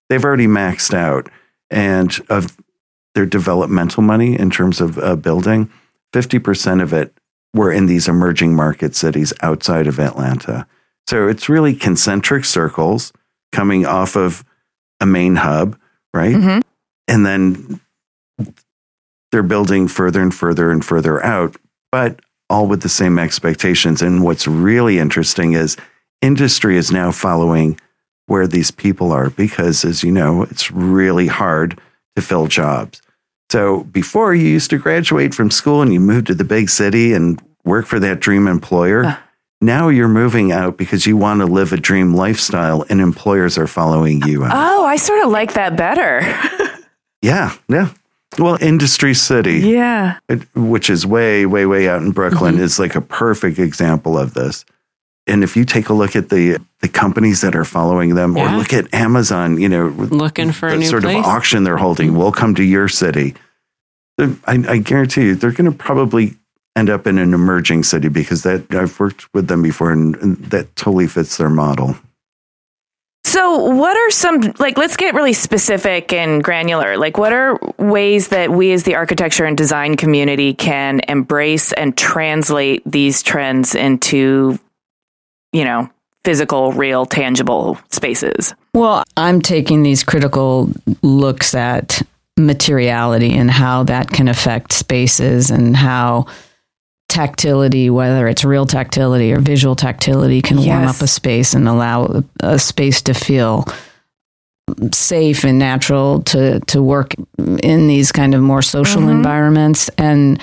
[0.09, 1.29] They've already maxed out,
[1.69, 2.57] and of
[3.13, 5.69] their developmental money in terms of uh, building,
[6.13, 7.13] fifty percent of it
[7.53, 10.65] were in these emerging market cities outside of Atlanta.
[11.07, 13.11] So it's really concentric circles
[13.51, 14.43] coming off of
[15.01, 15.77] a main hub,
[16.13, 16.35] right?
[16.35, 16.61] Mhm.
[17.07, 17.79] And then
[19.31, 21.55] they're building further and further and further out,
[21.91, 24.01] but all with the same expectations.
[24.01, 25.77] And what's really interesting is
[26.21, 27.79] industry is now following
[28.25, 31.79] where these people are because, as you know, it's really hard
[32.15, 33.01] to fill jobs.
[33.51, 37.13] So before you used to graduate from school and you moved to the big city
[37.13, 39.05] and work for that dream employer.
[39.05, 39.17] Uh.
[39.61, 43.67] Now you're moving out because you want to live a dream lifestyle and employers are
[43.67, 44.51] following you out.
[44.53, 46.21] Oh, I sort of like that better.
[47.21, 47.93] yeah, yeah.
[48.37, 50.19] Well, Industry City, yeah.
[50.55, 52.63] which is way, way, way out in Brooklyn, Mm-hmm.
[52.63, 54.65] is like a perfect example of this.
[55.25, 58.49] And if you take a look at the the companies that are following them, or
[58.51, 61.17] look at Amazon, you know, Looking for a new sort place.
[61.17, 63.35] of auction they're holding, we'll come to your city.
[64.17, 66.35] I, I guarantee you, they're going to probably
[66.75, 70.37] end up in an emerging city because that I've worked with them before, and, and
[70.51, 71.95] that totally fits their model.
[73.39, 76.97] So, what are some, like, let's get really specific and granular.
[76.97, 81.97] Like, what are ways that we as the architecture and design community can embrace and
[81.97, 84.59] translate these trends into,
[85.53, 85.89] you know,
[86.25, 88.53] physical, real, tangible spaces?
[88.73, 90.69] Well, I'm taking these critical
[91.01, 92.01] looks at
[92.35, 96.25] materiality and how that can affect spaces and how
[97.09, 102.23] tactility, whether it's real tactility or visual tactility, can warm up a space and allow
[102.39, 103.65] a space to feel
[104.93, 107.15] safe and natural to to work
[107.63, 109.09] in these kind of more social Mhm.
[109.11, 110.39] environments and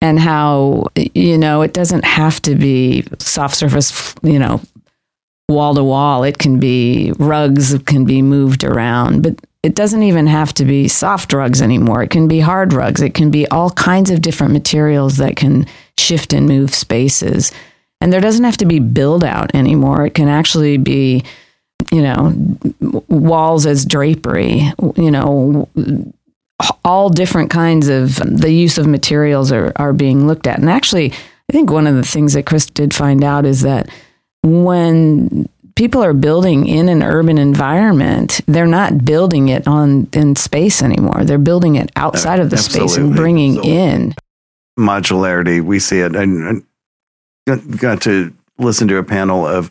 [0.00, 4.60] and how you know it doesn't have to be soft surface you know
[5.48, 6.24] wall to wall.
[6.24, 10.64] It can be rugs that can be moved around, but it doesn't even have to
[10.64, 12.02] be soft rugs anymore.
[12.02, 13.00] It can be hard rugs.
[13.00, 15.64] It can be all kinds of different materials that can
[15.98, 17.52] shift and move spaces.
[18.00, 20.06] And there doesn't have to be build out anymore.
[20.06, 21.24] It can actually be,
[21.90, 22.58] you know,
[23.08, 25.68] walls as drapery, you know,
[26.84, 30.58] all different kinds of the use of materials are, are being looked at.
[30.58, 33.88] And actually, I think one of the things that Chris did find out is that
[34.42, 40.82] when people are building in an urban environment, they're not building it on in space
[40.82, 41.24] anymore.
[41.24, 43.78] They're building it outside of the space and bringing Absolutely.
[43.78, 44.14] in.
[44.78, 45.62] Modularity.
[45.62, 46.14] We see it.
[46.16, 46.64] And,
[47.80, 49.70] got, to listen to a panel of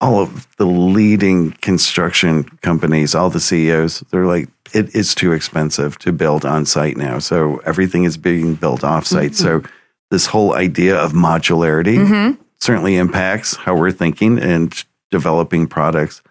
[0.00, 4.00] all of the leading construction companies, all the CEOs.
[4.10, 7.18] They're like, it is too expensive to build on site now.
[7.18, 9.34] So everything is being built off site.
[9.34, 9.62] So
[10.10, 12.42] this whole idea of modularity Mm-hmm.
[12.58, 16.22] certainly impacts how we're thinking and developing products.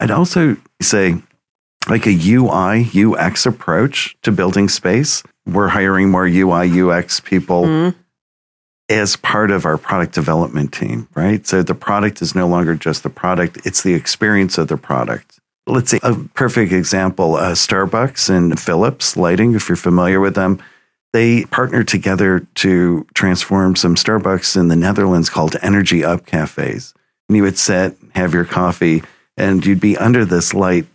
[0.00, 1.22] I'd also say,
[1.88, 5.22] like a UI UX approach to building space.
[5.46, 7.94] We're hiring more UI UX people Mhm.
[8.88, 11.46] as part of our product development team, right?
[11.46, 15.38] So the product is no longer just the product, it's the experience of the product.
[15.66, 20.58] Let's say a perfect example uh, Starbucks and Philips Lighting, if you're familiar with them,
[21.12, 26.94] they partnered together to transform some Starbucks in the Netherlands called Energy Up Cafes.
[27.28, 29.02] And you would sit, have your coffee,
[29.36, 30.86] and you'd be under this light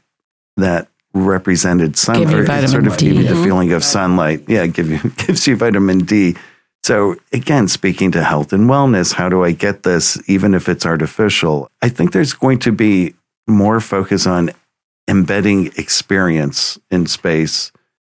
[0.57, 4.43] that represented sun, Give you vitamin sort of gave you the feeling of sunlight.
[4.47, 6.36] Yeah, give you gives you vitamin D.
[6.84, 10.86] So again, speaking to health and wellness, how do I get this, even if it's
[10.86, 11.69] artificial?
[11.82, 13.15] I think there's going to be
[13.47, 14.51] more focus on
[15.08, 17.71] embedding experience in space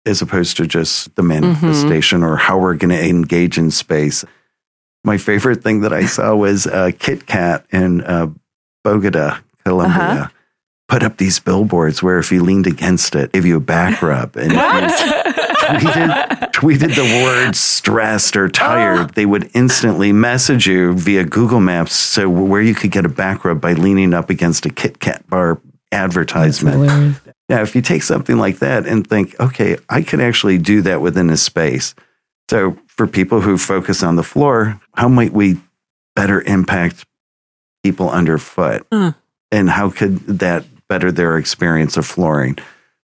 [0.05, 4.25] as opposed to just the manifestation or how we're going to engage in space.
[5.03, 8.27] My favorite thing that I saw was uh, Kit Kat in uh,
[8.83, 10.01] Bogota, Colombia.
[10.01, 10.27] Uh-huh.
[10.91, 14.35] Put up these billboards where if you leaned against it, give you a back rub.
[14.35, 21.61] And tweeted, tweeted the word stressed or tired, they would instantly message you via Google
[21.61, 21.93] Maps.
[21.93, 25.25] So where you could get a back rub by leaning up against a Kit Kat
[25.29, 25.61] bar
[25.93, 27.15] advertisement.
[27.47, 30.99] Now, if you take something like that and think, okay, I could actually do that
[30.99, 31.95] within a space.
[32.49, 35.61] So for people who focus on the floor, how might we
[36.17, 37.05] better impact
[37.81, 38.85] people underfoot?
[38.91, 39.11] Hmm.
[39.53, 42.57] And how could that better their experience of flooring?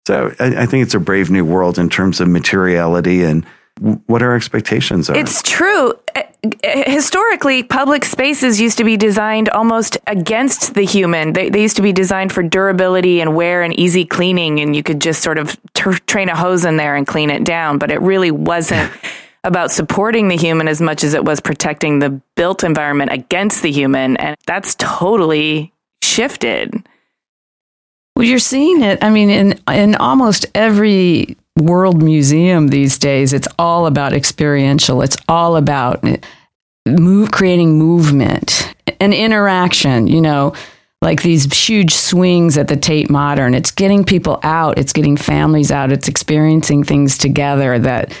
[0.06, 3.98] So I, I think it's a brave new world in terms of materiality and w-
[4.06, 5.16] what our expectations are.
[5.16, 5.94] It's true.
[6.14, 6.22] Eh,
[6.62, 11.32] eh, historically, public spaces used to be designed almost against the human.
[11.32, 14.82] They, they used to be designed for durability and wear and easy cleaning, and you
[14.82, 17.78] could just sort of t- train a hose in there and clean it down.
[17.78, 18.92] But it really wasn't
[19.44, 23.72] about supporting the human as much as it was protecting the built environment against the
[23.72, 24.18] human.
[24.18, 25.72] And that's totally
[26.02, 26.86] shifted.
[28.18, 28.98] Well, you're seeing it.
[29.00, 35.02] I mean, in in almost every world museum these days, it's all about experiential.
[35.02, 36.16] It's all about eh,
[36.84, 40.08] move, creating movement and interaction.
[40.08, 40.52] You know,
[41.00, 43.54] like these huge swings at the Tate Modern.
[43.54, 44.78] It's getting people out.
[44.78, 45.92] It's getting families out.
[45.92, 48.12] It's experiencing things together that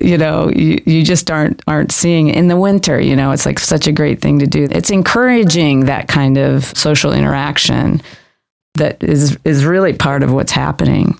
[0.00, 3.58] you know you, you just aren't aren't seeing in the winter you know it's like
[3.58, 8.00] such a great thing to do it's encouraging that kind of social interaction
[8.74, 11.18] that is is really part of what's happening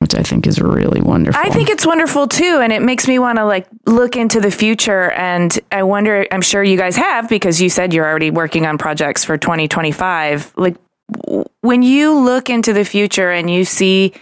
[0.00, 1.40] which I think is really wonderful.
[1.40, 2.60] I think it's wonderful too.
[2.62, 5.10] And it makes me want to like look into the future.
[5.10, 8.78] And I wonder, I'm sure you guys have because you said you're already working on
[8.78, 10.54] projects for 2025.
[10.56, 10.76] Like
[11.60, 14.14] when you look into the future and you see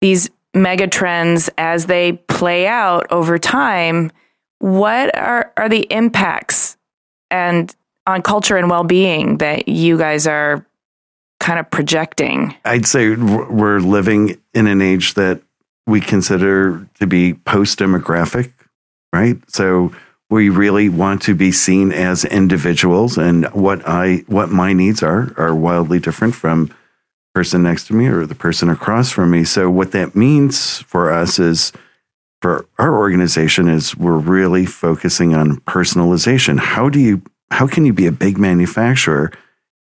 [0.00, 4.12] these mega trends as they play out over time,
[4.60, 6.76] what are, are the impacts
[7.32, 7.74] and
[8.06, 10.64] on culture and well-being that you guys are
[11.46, 12.56] kind of projecting?
[12.64, 15.40] I'd say we're living in an age that
[15.86, 18.52] we consider to be post demographic,
[19.12, 19.36] right?
[19.48, 19.92] So
[20.28, 25.32] we really want to be seen as individuals and what I what my needs are
[25.36, 26.74] are wildly different from
[27.32, 29.44] person next to me or the person across from me.
[29.44, 31.72] So what that means for us is
[32.42, 36.58] for our organization is we're really focusing on personalization.
[36.58, 37.22] How do you
[37.52, 39.30] how can you be a big manufacturer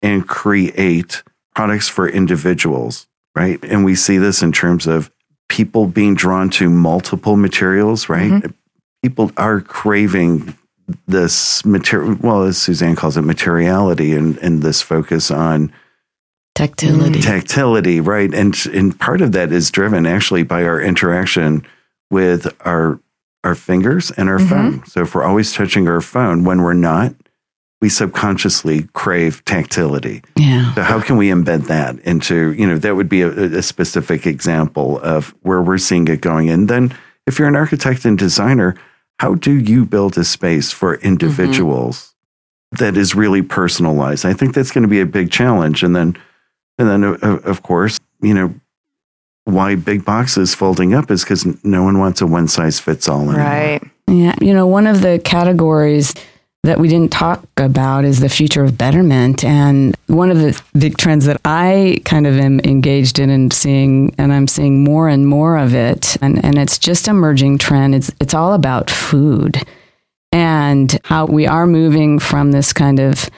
[0.02, 1.24] and create
[1.56, 3.64] products for individuals, right?
[3.64, 5.12] And we see this in terms of
[5.50, 8.32] people being drawn to multiple materials, right?
[8.32, 8.52] Mm-hmm.
[9.04, 10.58] People are craving
[11.08, 15.72] this material, well, as Suzanne calls it, materiality and, and this focus on
[16.56, 17.22] tactility.
[17.22, 18.34] Tactility, right?
[18.34, 21.66] And, and part of that is driven actually by our interaction
[22.10, 23.00] with our
[23.44, 24.48] our fingers and our mm-hmm.
[24.48, 24.86] phone.
[24.86, 27.14] So if we're always touching our phone when we're not,
[27.84, 30.24] we subconsciously crave tactility.
[30.38, 30.74] Yeah.
[30.74, 34.26] So how can we embed that into, you know, that would be a, a specific
[34.26, 36.50] example of where we're seeing it going.
[36.50, 38.76] And then if you're an architect and designer,
[39.20, 42.14] how do you build a space for individuals
[42.74, 42.86] mm-hmm.
[42.86, 44.26] that is really personalized?
[44.26, 45.84] I think that's going to be a big challenge.
[45.84, 46.16] And then,
[46.78, 48.56] and then uh, of course, you know,
[49.44, 53.24] why big boxes folding up is because no one wants a one size fits all
[53.24, 53.40] anymore.
[53.40, 53.82] Right.
[54.08, 54.36] Yeah.
[54.40, 56.14] You know, one of the categories
[56.64, 59.44] that we didn't talk about is the future of betterment.
[59.44, 64.16] And one of the big trends that I kind of am engaged in and seeing,
[64.18, 67.96] and I'm seeing more and more of it, and, and it's just emerging trend.
[67.96, 69.62] It's, it's all about food
[70.32, 73.30] and how we are moving from this kind of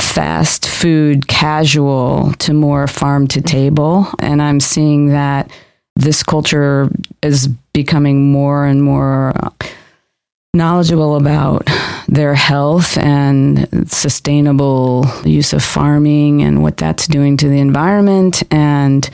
[0.00, 4.06] fast food casual to more farm to table.
[4.20, 5.50] And I'm seeing that
[5.96, 6.90] this culture
[7.22, 9.34] is becoming more and more
[10.54, 11.68] knowledgeable about
[12.12, 18.42] their health and sustainable use of farming and what that's doing to the environment.
[18.52, 19.08] And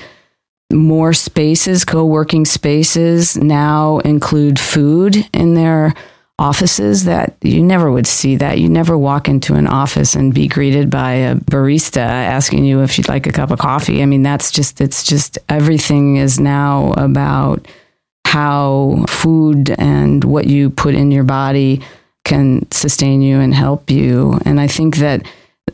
[0.73, 5.95] more spaces co-working spaces now include food in their
[6.41, 8.59] offices that you never would see that.
[8.59, 12.99] You never walk into an office and be greeted by a barista asking you if
[12.99, 14.03] you'd like a cup of coffee.
[14.03, 17.67] I mean that's just it's just everything is now about
[18.27, 21.81] how food and what you put in your body
[22.29, 24.39] can sustain you and help you.
[24.45, 25.27] And I think that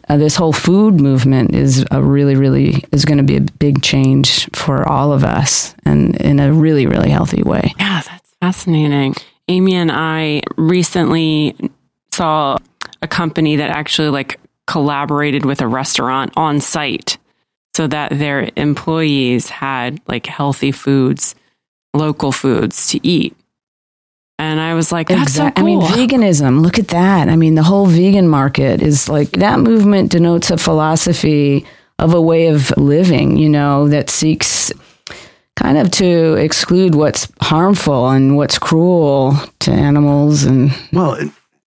[0.09, 3.83] uh, this whole food movement is a really, really is going to be a big
[3.83, 7.73] change for all of us, and in a really, really healthy way.
[7.79, 9.15] Yeah, that's fascinating.
[9.49, 11.57] Amy and I recently
[12.13, 12.57] saw
[13.03, 17.19] a company that actually like collaborated with a restaurant on site
[17.75, 21.35] so that their employees had like healthy foods
[21.95, 23.37] local foods to eat.
[24.45, 25.63] And I was like, that's exactly.
[25.63, 25.83] so cool.
[25.83, 27.29] I mean, veganism, look at that.
[27.29, 31.67] I mean, the whole vegan market is like that movement denotes a philosophy
[31.99, 34.71] of a way of living, you know, that seeks
[35.57, 41.17] kind of to exclude what's harmful and what's cruel to animals and well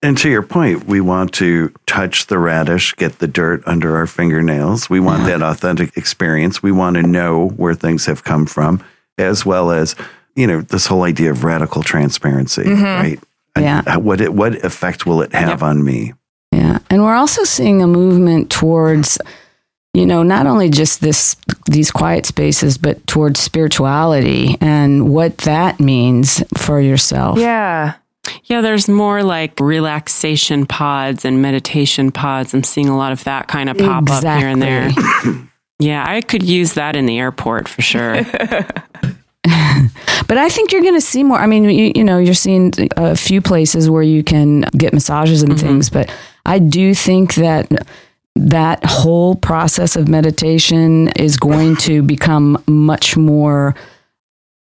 [0.01, 4.07] and to your point we want to touch the radish get the dirt under our
[4.07, 5.37] fingernails we want yeah.
[5.37, 8.83] that authentic experience we want to know where things have come from
[9.19, 9.95] as well as
[10.35, 12.83] you know this whole idea of radical transparency, mm-hmm.
[12.83, 13.19] right?
[13.57, 13.95] Yeah.
[13.97, 15.63] what it, what effect will it have yep.
[15.63, 16.13] on me?
[16.51, 19.17] Yeah, and we're also seeing a movement towards
[19.93, 25.79] you know not only just this these quiet spaces but towards spirituality and what that
[25.79, 27.95] means for yourself yeah
[28.45, 32.53] Yeah, there's more like relaxation pods and meditation pods.
[32.53, 34.29] I'm seeing a lot of that kind of pop exactly.
[34.29, 34.91] up here and there.
[35.79, 38.23] yeah, I could use that in the airport for sure.
[40.27, 41.37] but I think you're going to see more.
[41.37, 45.43] I mean, you, you, know, you're seeing a few places where you can get massages
[45.43, 45.67] and mm-hmm.
[45.67, 46.13] things, but
[46.45, 47.87] I do think that
[48.35, 53.75] that whole process of meditation is going to become much more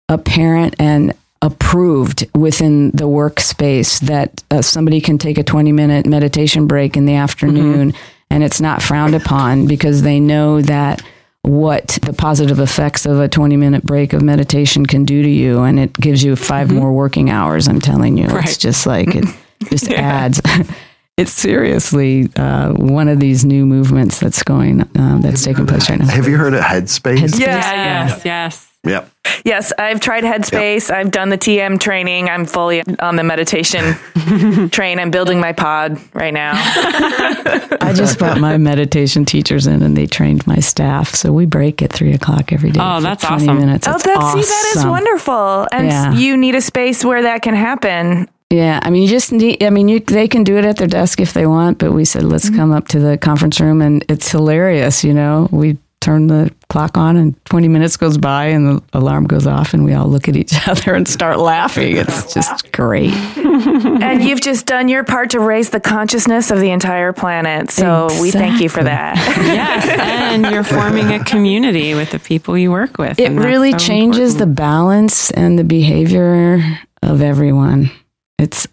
[0.09, 6.67] apparent and approved within the workspace that uh, somebody can take a 20 minute meditation
[6.69, 8.25] break in the afternoon mm-hmm.
[8.31, 11.03] and it's not frowned upon because they know that
[11.43, 15.63] what the positive effects of a 20 minute break of meditation can do to you
[15.63, 16.77] and it gives you 5 mm-hmm.
[16.77, 18.45] more working hours i'm telling you right.
[18.45, 19.25] it's just like it
[19.65, 20.01] just yeah.
[20.01, 20.41] adds
[21.17, 25.99] it's seriously uh, one of these new movements that's going um, that's taking place right
[25.99, 27.41] now have you heard of headspace, headspace?
[27.41, 29.11] yes yes Yep.
[29.45, 30.89] Yes, I've tried Headspace.
[30.89, 30.99] Yep.
[30.99, 32.29] I've done the TM training.
[32.29, 33.95] I'm fully on the meditation
[34.71, 34.99] train.
[34.99, 36.53] I'm building my pod right now.
[36.55, 41.15] I just brought my meditation teachers in and they trained my staff.
[41.15, 42.81] So we break at three o'clock every day.
[42.83, 43.59] Oh, that's awesome.
[43.59, 43.87] Minutes.
[43.87, 44.43] Oh, that's, awesome.
[44.43, 45.67] see, that is wonderful.
[45.73, 46.13] And yeah.
[46.15, 48.29] you need a space where that can happen.
[48.51, 49.63] Yeah, I mean, you just need.
[49.63, 52.05] I mean, you, they can do it at their desk if they want, but we
[52.05, 52.57] said let's mm-hmm.
[52.57, 55.03] come up to the conference room, and it's hilarious.
[55.05, 59.25] You know, we turn the clock on and 20 minutes goes by and the alarm
[59.25, 61.97] goes off and we all look at each other and start laughing.
[61.97, 63.13] It's just great.
[63.37, 67.71] and you've just done your part to raise the consciousness of the entire planet.
[67.71, 68.23] So exactly.
[68.23, 69.17] we thank you for that.
[69.39, 69.89] yes.
[69.89, 73.19] And you're forming a community with the people you work with.
[73.19, 74.57] It really so changes important.
[74.57, 76.61] the balance and the behavior
[77.03, 77.91] of everyone.
[78.39, 78.67] It's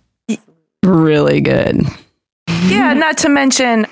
[0.83, 1.81] really good.
[2.67, 3.89] Yeah, not to mention it,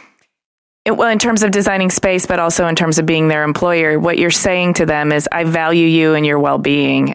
[0.91, 4.17] well, in terms of designing space, but also in terms of being their employer, what
[4.17, 7.13] you're saying to them is, I value you and your well being,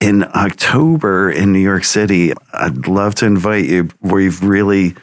[0.00, 3.88] in October in New York City, I'd love to invite you.
[4.00, 4.94] We've really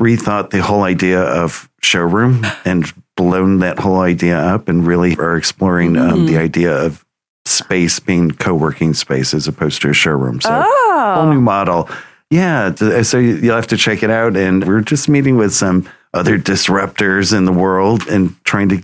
[0.00, 5.36] rethought the whole idea of showroom and blown that whole idea up and really are
[5.36, 6.26] exploring um, mm.
[6.26, 7.05] the idea of
[7.46, 10.40] space being co-working space as opposed to a showroom.
[10.40, 11.14] So oh.
[11.16, 11.88] whole new model.
[12.30, 12.74] Yeah.
[13.02, 14.36] So you'll have to check it out.
[14.36, 18.82] And we're just meeting with some other disruptors in the world and trying to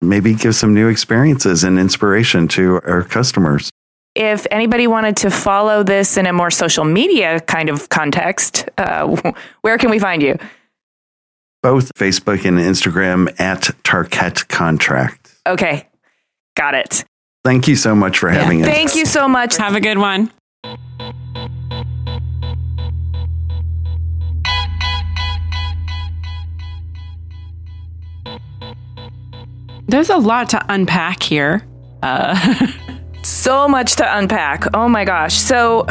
[0.00, 3.70] maybe give some new experiences and inspiration to our customers.
[4.14, 9.32] If anybody wanted to follow this in a more social media kind of context, uh,
[9.62, 10.36] where can we find you?
[11.62, 15.34] Both Facebook and Instagram at Tarkett Contract.
[15.46, 15.88] Okay,
[16.56, 17.04] got it.
[17.44, 18.66] Thank you so much for having yeah.
[18.66, 18.74] us.
[18.74, 19.56] Thank you so much.
[19.56, 20.30] Have a good one.
[29.88, 31.66] There's a lot to unpack here.
[32.02, 32.68] Uh.
[33.22, 34.74] so much to unpack.
[34.74, 35.34] Oh my gosh.
[35.34, 35.84] So,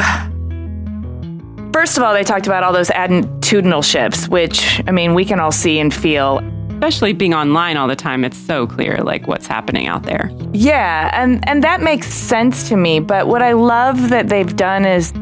[1.72, 5.38] first of all, they talked about all those attitudinal shifts, which, I mean, we can
[5.38, 6.40] all see and feel
[6.82, 10.32] especially being online all the time, it's so clear like what's happening out there.
[10.52, 14.84] Yeah, and and that makes sense to me, but what I love that they've done
[14.84, 15.12] is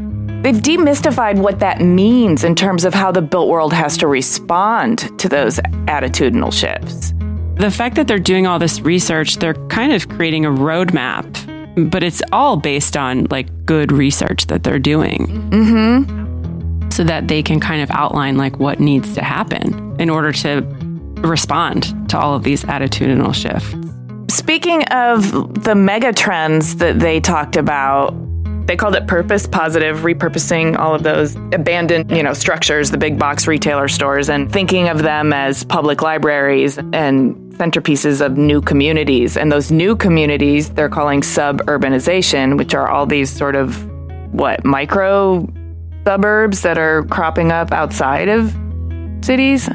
[0.40, 5.10] they've demystified what that means in terms of how the built world has to respond
[5.18, 7.12] to those attitudinal shifts.
[7.56, 12.02] The fact that they're doing all this research, they're kind of creating a roadmap, but
[12.02, 15.26] it's all based on like good research that they're doing.
[15.52, 20.32] hmm So that they can kind of outline like what needs to happen in order
[20.32, 20.62] to
[21.22, 23.74] respond to all of these attitudinal shifts.
[24.34, 28.14] Speaking of the mega trends that they talked about,
[28.66, 33.18] they called it purpose positive, repurposing all of those abandoned, you know, structures, the big
[33.18, 39.36] box retailer stores, and thinking of them as public libraries and centerpieces of new communities.
[39.36, 43.84] And those new communities they're calling suburbanization, which are all these sort of
[44.32, 45.48] what micro
[46.06, 48.56] suburbs that are cropping up outside of
[49.22, 49.68] cities.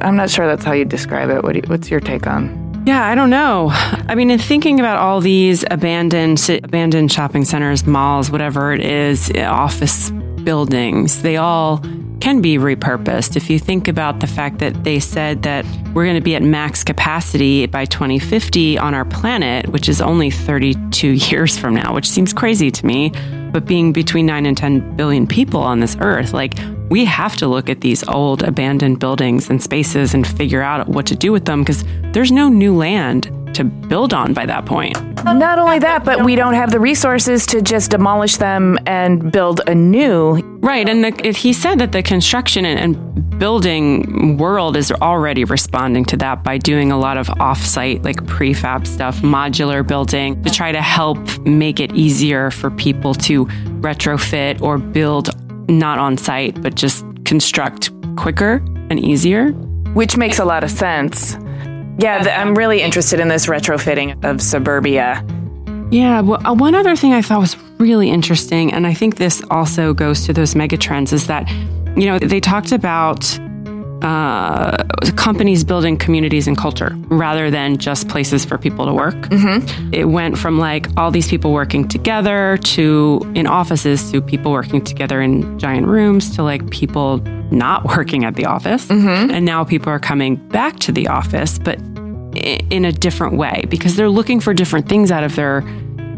[0.00, 1.42] I'm not sure that's how you describe it.
[1.42, 2.62] What you, what's your take on?
[2.86, 3.68] Yeah, I don't know.
[3.70, 9.30] I mean, in thinking about all these abandoned abandoned shopping centers, malls, whatever it is,
[9.36, 10.10] office
[10.42, 11.78] buildings, they all
[12.20, 13.36] can be repurposed.
[13.36, 16.42] If you think about the fact that they said that we're going to be at
[16.42, 22.08] max capacity by 2050 on our planet, which is only 32 years from now, which
[22.08, 23.12] seems crazy to me,
[23.52, 26.54] but being between 9 and 10 billion people on this earth, like
[26.92, 31.06] we have to look at these old abandoned buildings and spaces and figure out what
[31.06, 34.94] to do with them because there's no new land to build on by that point.
[35.24, 39.62] Not only that, but we don't have the resources to just demolish them and build
[39.66, 40.34] a new.
[40.60, 40.86] Right.
[40.86, 46.44] And the, he said that the construction and building world is already responding to that
[46.44, 51.18] by doing a lot of offsite, like prefab stuff, modular building to try to help
[51.38, 53.46] make it easier for people to
[53.80, 55.30] retrofit or build
[55.68, 59.50] not on site, but just construct quicker and easier.
[59.94, 61.36] Which makes a lot of sense.
[61.98, 65.24] Yeah, the, I'm really interested in this retrofitting of suburbia.
[65.90, 69.42] Yeah, well, uh, one other thing I thought was really interesting, and I think this
[69.50, 71.50] also goes to those megatrends, is that,
[71.96, 73.38] you know, they talked about
[74.02, 74.84] uh,
[75.16, 79.14] companies building communities and culture rather than just places for people to work.
[79.14, 79.94] Mm-hmm.
[79.94, 84.82] It went from like all these people working together to in offices to people working
[84.82, 87.18] together in giant rooms to like people
[87.50, 88.86] not working at the office.
[88.86, 89.30] Mm-hmm.
[89.30, 91.78] And now people are coming back to the office, but
[92.34, 95.60] in a different way because they're looking for different things out of their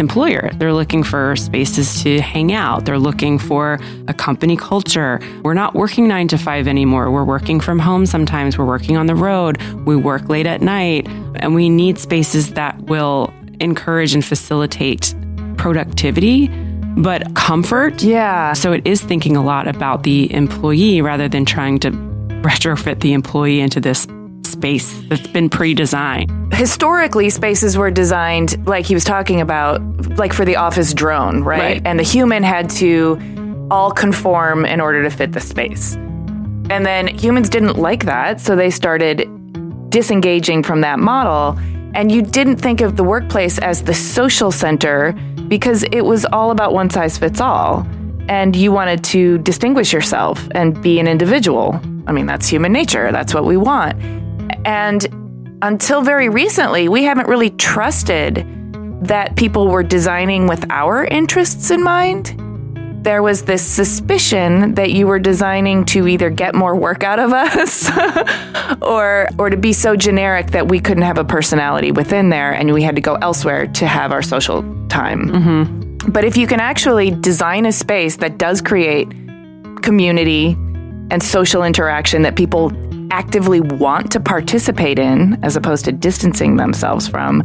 [0.01, 0.51] employer.
[0.55, 2.85] They're looking for spaces to hang out.
[2.85, 3.79] They're looking for
[4.09, 5.21] a company culture.
[5.43, 7.11] We're not working nine to five anymore.
[7.11, 8.59] We're working from home sometimes.
[8.59, 9.61] We're working on the road.
[9.87, 11.09] We work late at night.
[11.37, 15.15] And we need spaces that will encourage and facilitate
[15.57, 16.49] productivity.
[16.97, 18.03] But comfort.
[18.03, 18.53] Yeah.
[18.53, 23.13] So it is thinking a lot about the employee rather than trying to retrofit the
[23.13, 24.07] employee into this
[24.55, 26.55] space that's been pre-designed.
[26.55, 29.83] Historically, spaces were designed like he was talking about,
[30.17, 31.61] like for the office drone, right?
[31.61, 31.83] right.
[31.85, 33.19] And the human had to
[33.71, 35.95] all conform in order to fit the space.
[36.71, 39.29] And then humans didn't like that, so they started
[39.91, 41.59] disengaging from that model.
[41.95, 45.13] And you didn't think of the workplace as the social center
[45.49, 47.87] because it was all about one size fits all.
[48.29, 51.81] And you wanted to distinguish yourself and be an individual.
[52.07, 53.13] I mean, that's human nature.
[53.13, 54.01] That's what we want.
[54.65, 58.47] And until very recently, we haven't really trusted
[59.03, 62.41] that people were designing with our interests in mind.
[63.05, 67.33] There was this suspicion that you were designing to either get more work out of
[67.35, 67.91] us
[68.81, 72.73] or or to be so generic that we couldn't have a personality within there and
[72.73, 75.29] we had to go elsewhere to have our social time.
[75.29, 76.11] Mm-hmm.
[76.11, 79.09] But if you can actually design a space that does create
[79.83, 80.53] community
[81.11, 82.71] and social interaction that people
[83.15, 87.45] actively want to participate in, as opposed to distancing themselves from,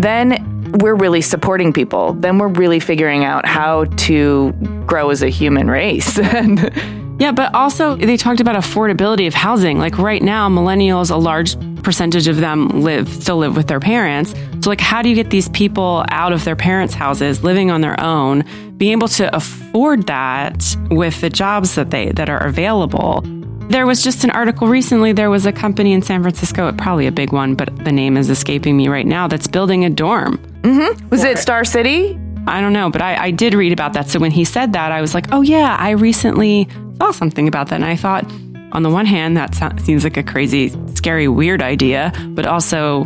[0.00, 2.14] then we're really supporting people.
[2.14, 4.52] Then we're really figuring out how to
[4.86, 6.16] grow as a human race.
[7.18, 9.78] yeah, but also they talked about affordability of housing.
[9.78, 14.32] Like right now, millennials, a large percentage of them live still live with their parents.
[14.62, 17.82] So like how do you get these people out of their parents' houses, living on
[17.82, 18.42] their own,
[18.78, 23.22] being able to afford that with the jobs that they that are available?
[23.68, 25.12] There was just an article recently.
[25.12, 28.30] There was a company in San Francisco, probably a big one, but the name is
[28.30, 30.38] escaping me right now, that's building a dorm.
[30.62, 31.08] Mm-hmm.
[31.08, 32.20] Was it Starcity?
[32.46, 34.08] I don't know, but I, I did read about that.
[34.10, 37.68] So when he said that, I was like, oh, yeah, I recently saw something about
[37.68, 37.76] that.
[37.76, 38.30] And I thought,
[38.72, 43.04] on the one hand, that so- seems like a crazy, scary, weird idea, but also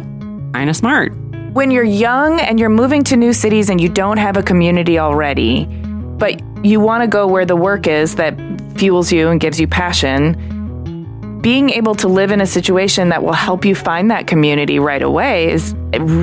[0.52, 1.14] kind of smart.
[1.52, 4.98] When you're young and you're moving to new cities and you don't have a community
[4.98, 8.36] already, but you want to go where the work is that
[8.76, 10.36] fuels you and gives you passion,
[11.40, 15.02] being able to live in a situation that will help you find that community right
[15.02, 15.74] away is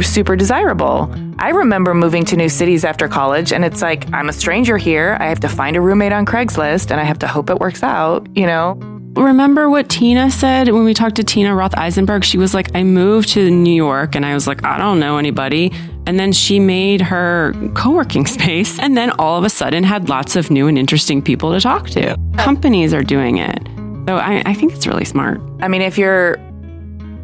[0.02, 1.14] super desirable.
[1.40, 5.18] I remember moving to new cities after college, and it's like, I'm a stranger here.
[5.20, 7.84] I have to find a roommate on Craigslist, and I have to hope it works
[7.84, 8.74] out, you know?
[9.16, 12.26] Remember what Tina said when we talked to Tina Roth Eisenberg?
[12.26, 15.18] She was like, I moved to New York, and I was like, I don't know
[15.18, 15.72] anybody.
[16.06, 20.10] And then she made her co working space, and then all of a sudden had
[20.10, 22.18] lots of new and interesting people to talk to.
[22.38, 23.66] Companies are doing it.
[24.08, 25.42] So I, I think it's really smart.
[25.62, 26.38] I mean, if you're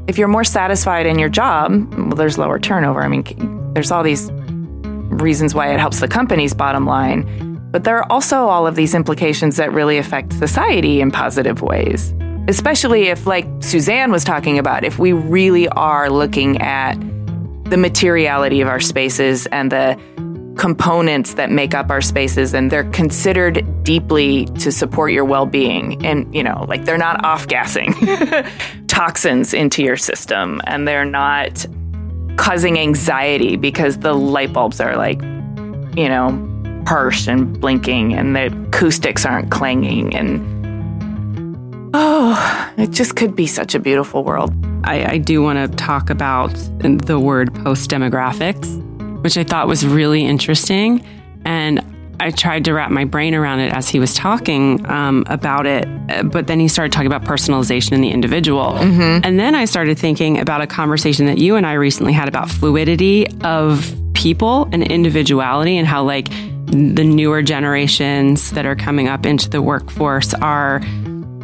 [0.07, 3.03] if you're more satisfied in your job, well, there's lower turnover.
[3.03, 7.59] I mean, there's all these reasons why it helps the company's bottom line.
[7.71, 12.13] But there are also all of these implications that really affect society in positive ways.
[12.47, 16.95] Especially if, like Suzanne was talking about, if we really are looking at
[17.65, 19.97] the materiality of our spaces and the
[20.57, 26.05] components that make up our spaces and they're considered deeply to support your well-being.
[26.05, 27.93] And you know like they're not off-gassing
[28.87, 31.65] toxins into your system and they're not
[32.37, 35.21] causing anxiety because the light bulbs are like
[35.95, 36.47] you know
[36.87, 43.75] harsh and blinking and the acoustics aren't clanging and oh it just could be such
[43.75, 44.53] a beautiful world.
[44.83, 46.49] I, I do want to talk about
[46.79, 48.65] the word post demographics,
[49.21, 51.05] which I thought was really interesting.
[51.45, 51.83] And
[52.19, 55.87] I tried to wrap my brain around it as he was talking um, about it,
[56.31, 58.73] but then he started talking about personalization in the individual.
[58.73, 59.25] Mm-hmm.
[59.25, 62.47] And then I started thinking about a conversation that you and I recently had about
[62.47, 66.29] fluidity of people and individuality and how, like,
[66.67, 70.79] the newer generations that are coming up into the workforce are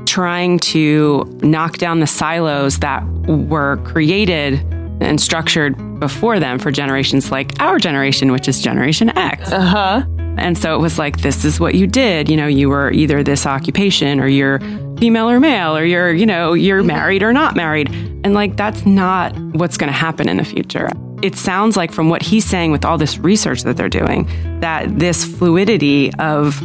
[0.05, 4.63] trying to knock down the silos that were created
[4.99, 9.51] and structured before them for generations like our generation, which is Generation X.
[9.51, 10.05] Uh huh.
[10.37, 12.29] And so it was like, this is what you did.
[12.29, 14.59] You know, you were either this occupation or you're
[14.99, 17.89] female or male or you're, you know, you're married or not married.
[18.23, 20.89] And like, that's not what's going to happen in the future.
[21.23, 24.29] It sounds like from what he's saying with all this research that they're doing,
[24.59, 26.55] that this fluidity of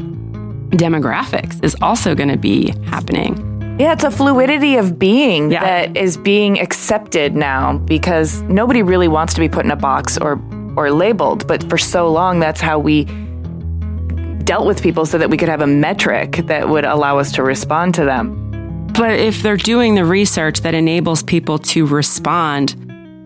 [0.73, 3.52] demographics is also going to be happening.
[3.83, 5.65] Yeah, it's a fluidity of being Yeah.
[5.65, 10.17] that is being accepted now because nobody really wants to be put in a box
[10.17, 10.39] or
[10.77, 13.07] or labeled, but for so long that's how we
[14.45, 17.43] dealt with people so that we could have a metric that would allow us to
[17.43, 18.25] respond to them.
[18.97, 22.77] But if they're doing the research that enables people to respond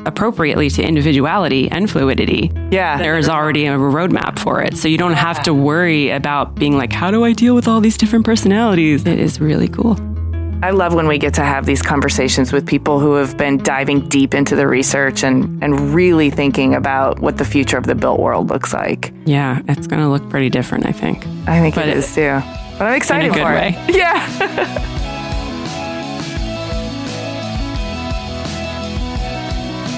[0.07, 2.97] appropriately to individuality and fluidity, Yeah.
[2.97, 4.77] there is already a roadmap for it.
[4.79, 7.81] So you don't have to worry about being like, how do I deal with all
[7.83, 9.05] these different personalities?
[9.05, 9.99] It is really cool.
[10.63, 14.09] I love when we get to have these conversations with people who have been diving
[14.09, 18.19] deep into the research and, and really thinking about what the future of the built
[18.19, 19.13] world looks like.
[19.27, 21.27] Yeah, it's going to look pretty different, I think.
[21.47, 22.41] I think But it is too.
[22.79, 23.75] But I'm excited for way.
[23.89, 23.97] it.
[23.97, 24.27] Yeah.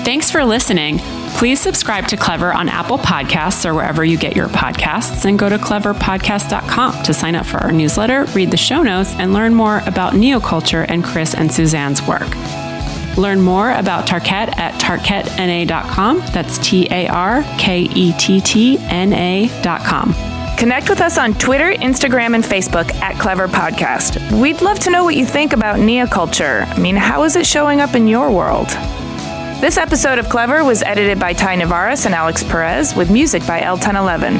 [0.04, 0.98] Thanks for listening.
[1.38, 5.48] Please subscribe to Clever on Apple Podcasts or wherever you get your podcasts, and go
[5.48, 9.80] to cleverpodcast.com to sign up for our newsletter, read the show notes, and learn more
[9.86, 12.26] about neoculture and Chris and Suzanne's work.
[13.16, 16.18] Learn more about Tarkett at tarkettna.com.
[16.32, 20.14] That's T A R K E T T N A.com.
[20.58, 24.40] Connect with us on Twitter, Instagram, and Facebook at Clever Podcast.
[24.40, 26.66] We'd love to know what you think about neoculture.
[26.66, 28.66] I mean, how is it showing up in your world?
[29.60, 33.60] This episode of Clever was edited by Ty Navaris and Alex Perez with music by
[33.60, 34.36] El Ten Eleven.